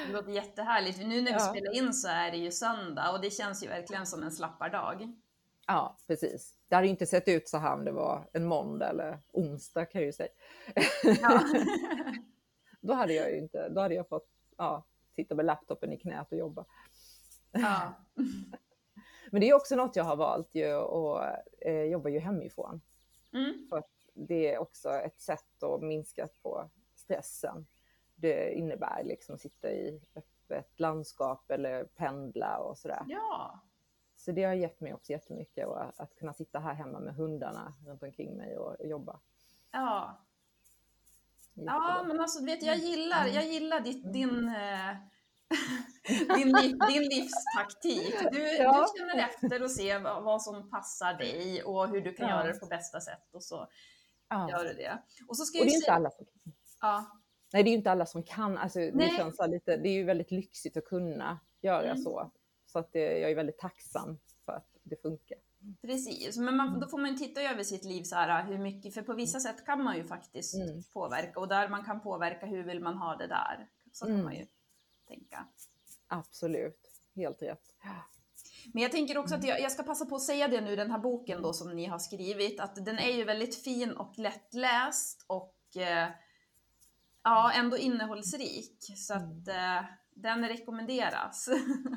[0.07, 0.99] det låter jättehärligt.
[0.99, 1.39] Nu när vi Ja.
[1.39, 5.13] spelar in så är det ju söndag och det känns ju verkligen som en slappardag.
[5.67, 6.59] Ja, precis.
[6.69, 9.85] Det hade ju inte sett ut så här om det var en måndag eller onsdag
[9.85, 10.29] kan jag ju säga.
[11.21, 11.41] Ja.
[12.81, 16.33] då hade jag ju inte, då hade jag fått ja, sitta med laptopen i knät
[16.33, 16.65] och jobba.
[17.53, 17.93] Ja.
[19.35, 21.23] Men det är också något jag har valt ju och
[21.61, 22.81] eh, jobbar ju hemifrån.
[23.33, 23.67] Mm.
[23.71, 27.67] För att det är också ett sätt att minska på stressen.
[28.15, 33.03] Det innebär liksom att sitta i öppet landskap eller pendla och sådär.
[33.09, 33.61] ja.
[34.17, 37.75] Så det har gett mig också jättemycket och att, kunna sitta här hemma med hundarna
[37.87, 39.21] runt omkring mig och, och jobba.
[39.71, 40.19] Ja.
[41.55, 42.03] Ja, Jättebra.
[42.09, 43.85] men alltså vet, jag gillar, jag gillar Mm.
[43.93, 44.97] ditt, din, eh,
[46.37, 48.15] din, din livstaktik.
[48.33, 48.87] Du, Ja.
[48.95, 52.35] du känner efter och ser vad, vad som passar dig och hur du kan Ja.
[52.35, 53.69] göra det på bästa sätt och så
[54.29, 54.51] ja.
[54.51, 54.99] gör du det.
[55.29, 56.27] Och så ska Och det är ju inte alla som
[56.81, 57.21] ja,
[57.53, 58.59] Nej, det är ju inte alla som kan.
[58.59, 62.03] Alltså, det, känns lite, det är ju väldigt lyxigt att kunna göra Mm.
[62.03, 62.31] så.
[62.67, 65.39] Så att det, jag är väldigt tacksam för att det funkar.
[65.83, 66.37] precis.
[66.37, 69.15] Men man, då får man titta över sitt liv så här, hur mycket, för på
[69.15, 70.83] vissa sätt kan man ju faktiskt Mm.
[70.93, 73.67] påverka och där man kan påverka, hur vill man ha det där?
[73.93, 74.25] Så kan Mm.
[74.25, 74.47] man ju
[75.07, 75.47] tänka.
[76.07, 77.75] Absolut, helt rätt.
[78.73, 80.91] Men jag tänker också att jag, jag ska passa på att säga det nu, den
[80.91, 85.25] här boken då som ni har skrivit, att den är ju väldigt fin och lättläst
[85.27, 86.09] och eh,
[87.23, 88.79] ja, ändå innehållsrik.
[88.97, 89.85] Så att eh,
[90.15, 91.49] den rekommenderas.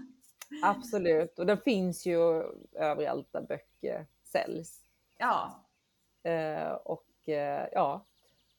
[0.64, 2.43] Absolut, och den finns ju
[2.74, 4.82] överallt där böcker säljs.
[5.18, 5.64] ja,
[6.28, 8.05] Eh, och eh, ja,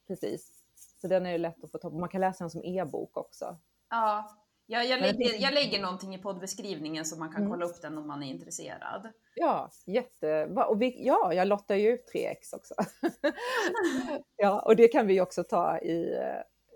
[0.07, 0.65] precis.
[1.01, 1.99] Så den är ju lätt att få tag på.
[1.99, 3.57] Man kan läsa den som e-bok också.
[3.91, 4.38] ja.
[4.71, 7.51] Jag, jag, lägger, jag lägger någonting i poddbeskrivningen så man kan Mm.
[7.51, 9.13] kolla upp den om man är intresserad.
[9.35, 10.45] Ja, jätte...
[10.47, 12.75] Och vi, ja, jag lottar ju ut tre ex också.
[14.37, 16.15] ja, och det kan vi också ta i,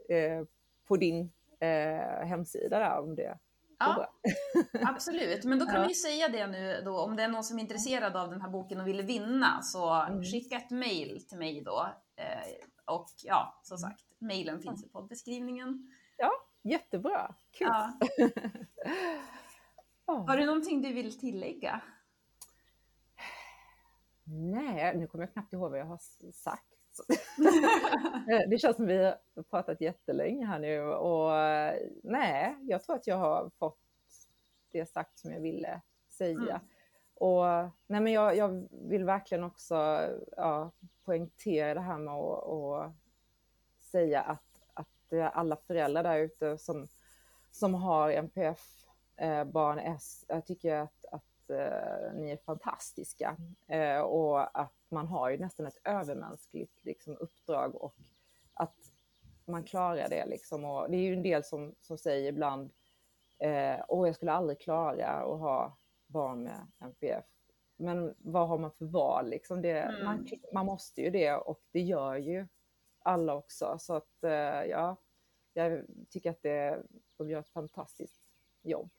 [0.08, 0.44] eh,
[0.88, 3.38] på din eh, hemsida där om det
[3.78, 4.12] Ja,
[4.86, 5.44] absolut.
[5.44, 5.88] Men då kan Ja.
[5.88, 8.48] vi säga det nu då, om det är någon som är intresserad av den här
[8.50, 10.24] boken och vill vinna, så Mm.
[10.24, 11.86] skicka ett mail till mig då.
[12.16, 15.90] Eh, och ja, som sagt, mailen finns i poddbeskrivningen.
[16.62, 17.68] Jättebra, kul.
[17.68, 17.98] Ja.
[20.06, 20.24] Ja.
[20.28, 21.80] Har du någonting du vill tillägga?
[24.24, 26.00] Nej, nu kommer jag knappt ihåg vad jag har
[26.32, 26.66] sagt.
[28.30, 32.96] Eh, det känns som vi har pratat jättelänge här nu och eh, nej, jag tror
[32.96, 33.78] att jag har fått
[34.70, 36.40] det sagt som jag ville säga.
[36.40, 36.60] Mm.
[37.14, 37.44] Och
[37.86, 40.70] nej, men jag, jag vill verkligen också ja,
[41.04, 42.92] poängtera det här med att och
[43.80, 44.51] säga att,
[45.12, 46.88] eh, alla föräldrar där ute som,
[47.50, 48.86] som har NPF
[49.16, 53.36] eh, barn S, jag tycker att, att eh, ni är fantastiska
[53.68, 57.94] eh, och att man har ju nästan ett övermänskligt liksom, uppdrag och
[58.54, 58.76] att
[59.44, 60.64] man klarar det liksom.
[60.64, 62.70] Och det är ju en del som, som säger ibland,
[63.38, 67.24] eh, åh jag skulle aldrig klara att ha barn med NPF.
[67.76, 69.62] Men vad har man för val liksom?
[69.62, 70.04] Det, Mm.
[70.04, 72.46] man, man måste ju det och det gör ju
[72.98, 73.76] alla också.
[73.78, 74.96] Så att eh, ja,
[75.52, 76.82] jag tycker att det,
[77.18, 78.20] de gör ett fantastiskt
[78.62, 78.90] jobb.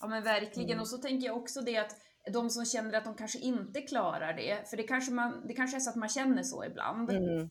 [0.00, 0.70] Ja men verkligen.
[0.70, 0.80] Mm.
[0.80, 1.96] Och så tänker jag också det att
[2.32, 5.76] de som känner att de kanske inte klarar det, för det kanske, man, det kanske
[5.76, 7.50] är så att man känner så ibland, Mm.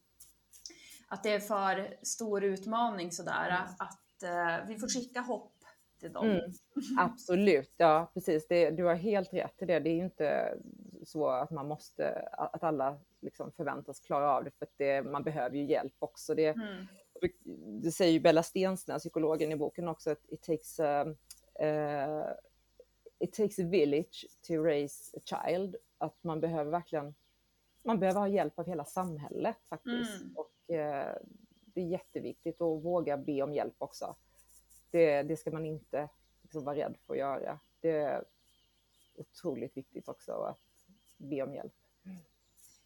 [1.08, 3.62] att det är för stor utmaning sådär, Mm.
[3.80, 5.54] att eh, vi får skicka hopp
[6.00, 6.26] till dem.
[6.30, 6.52] Mm.
[7.00, 8.48] Absolut, ja precis.
[8.48, 9.80] Det, du har helt rätt i det.
[9.80, 10.58] Det är ju inte
[11.06, 15.56] så att man måste, att alla liksom förväntas klara av det, för det, man behöver
[15.56, 16.36] ju hjälp också.
[16.36, 16.88] Det, Mm.
[17.82, 21.16] Det säger ju Bella Stensnä, psykologen i boken också, att it takes, a,
[21.60, 22.26] eh,
[23.20, 25.76] it takes a village to raise a child.
[25.98, 27.16] Att man behöver verkligen,
[27.84, 30.22] man behöver ha hjälp av hela samhället faktiskt.
[30.22, 30.36] Mm.
[30.36, 31.18] Och eh,
[31.64, 34.16] det är jätteviktigt att våga be om hjälp också.
[34.92, 36.10] Det, det ska man inte
[36.42, 37.60] liksom vara rädd för att göra.
[37.82, 38.24] Det är
[39.16, 40.60] otroligt viktigt också att
[41.18, 41.74] be om hjälp.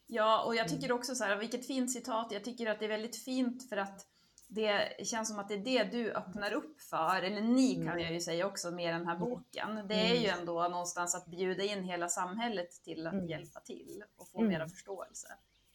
[0.08, 2.32] Ja, och jag tycker också så här, vilket fint citat.
[2.32, 4.08] Jag tycker att det är väldigt fint för att
[4.54, 8.00] det känns som att det är det du öppnar upp för, eller ni kan Mm.
[8.00, 9.88] jag ju säga också med den här boken.
[9.88, 13.28] Det är ju ändå någonstans att bjuda in hela samhället till att Mm.
[13.28, 14.50] hjälpa till och få Mm.
[14.50, 15.28] mera förståelse.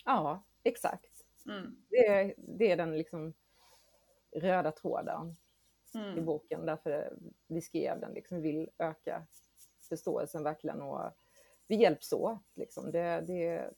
[0.04, 1.24] Ja, exakt.
[1.46, 1.76] Mm.
[1.88, 3.34] Det är, det är den liksom
[4.36, 5.36] röda tråden
[5.94, 6.24] i Mm.
[6.24, 6.66] boken.
[6.66, 8.12] Därför vi skrev den.
[8.12, 9.26] Liksom, vi vill öka
[9.88, 11.10] förståelsen verkligen och
[11.66, 12.42] vi hjälps åt.
[12.54, 12.90] Liksom.
[12.90, 13.70] Det, det,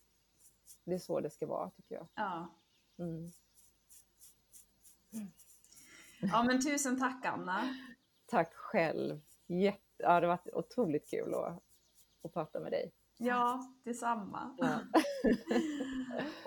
[0.85, 2.07] det är så det ska vara tycker jag.
[2.15, 2.49] Ja.
[5.13, 5.29] Mm.
[6.21, 7.75] ja, men tusen tack Anna.
[8.27, 9.21] Tack själv.
[9.47, 11.63] Jätte, ja, det har varit otroligt kul att,
[12.25, 12.93] att prata med dig.
[13.21, 14.57] Ja, detsamma.
[14.59, 14.79] Ja.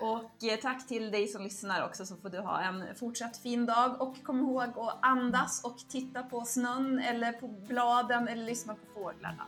[0.00, 3.66] Och eh, tack till dig som lyssnar också så får du ha en fortsatt fin
[3.66, 8.74] dag och kom ihåg att andas och titta på snön eller på bladen eller lyssna
[8.74, 9.46] på fåglarna.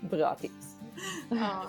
[0.10, 0.74] Bra tips.
[1.30, 1.68] Ja.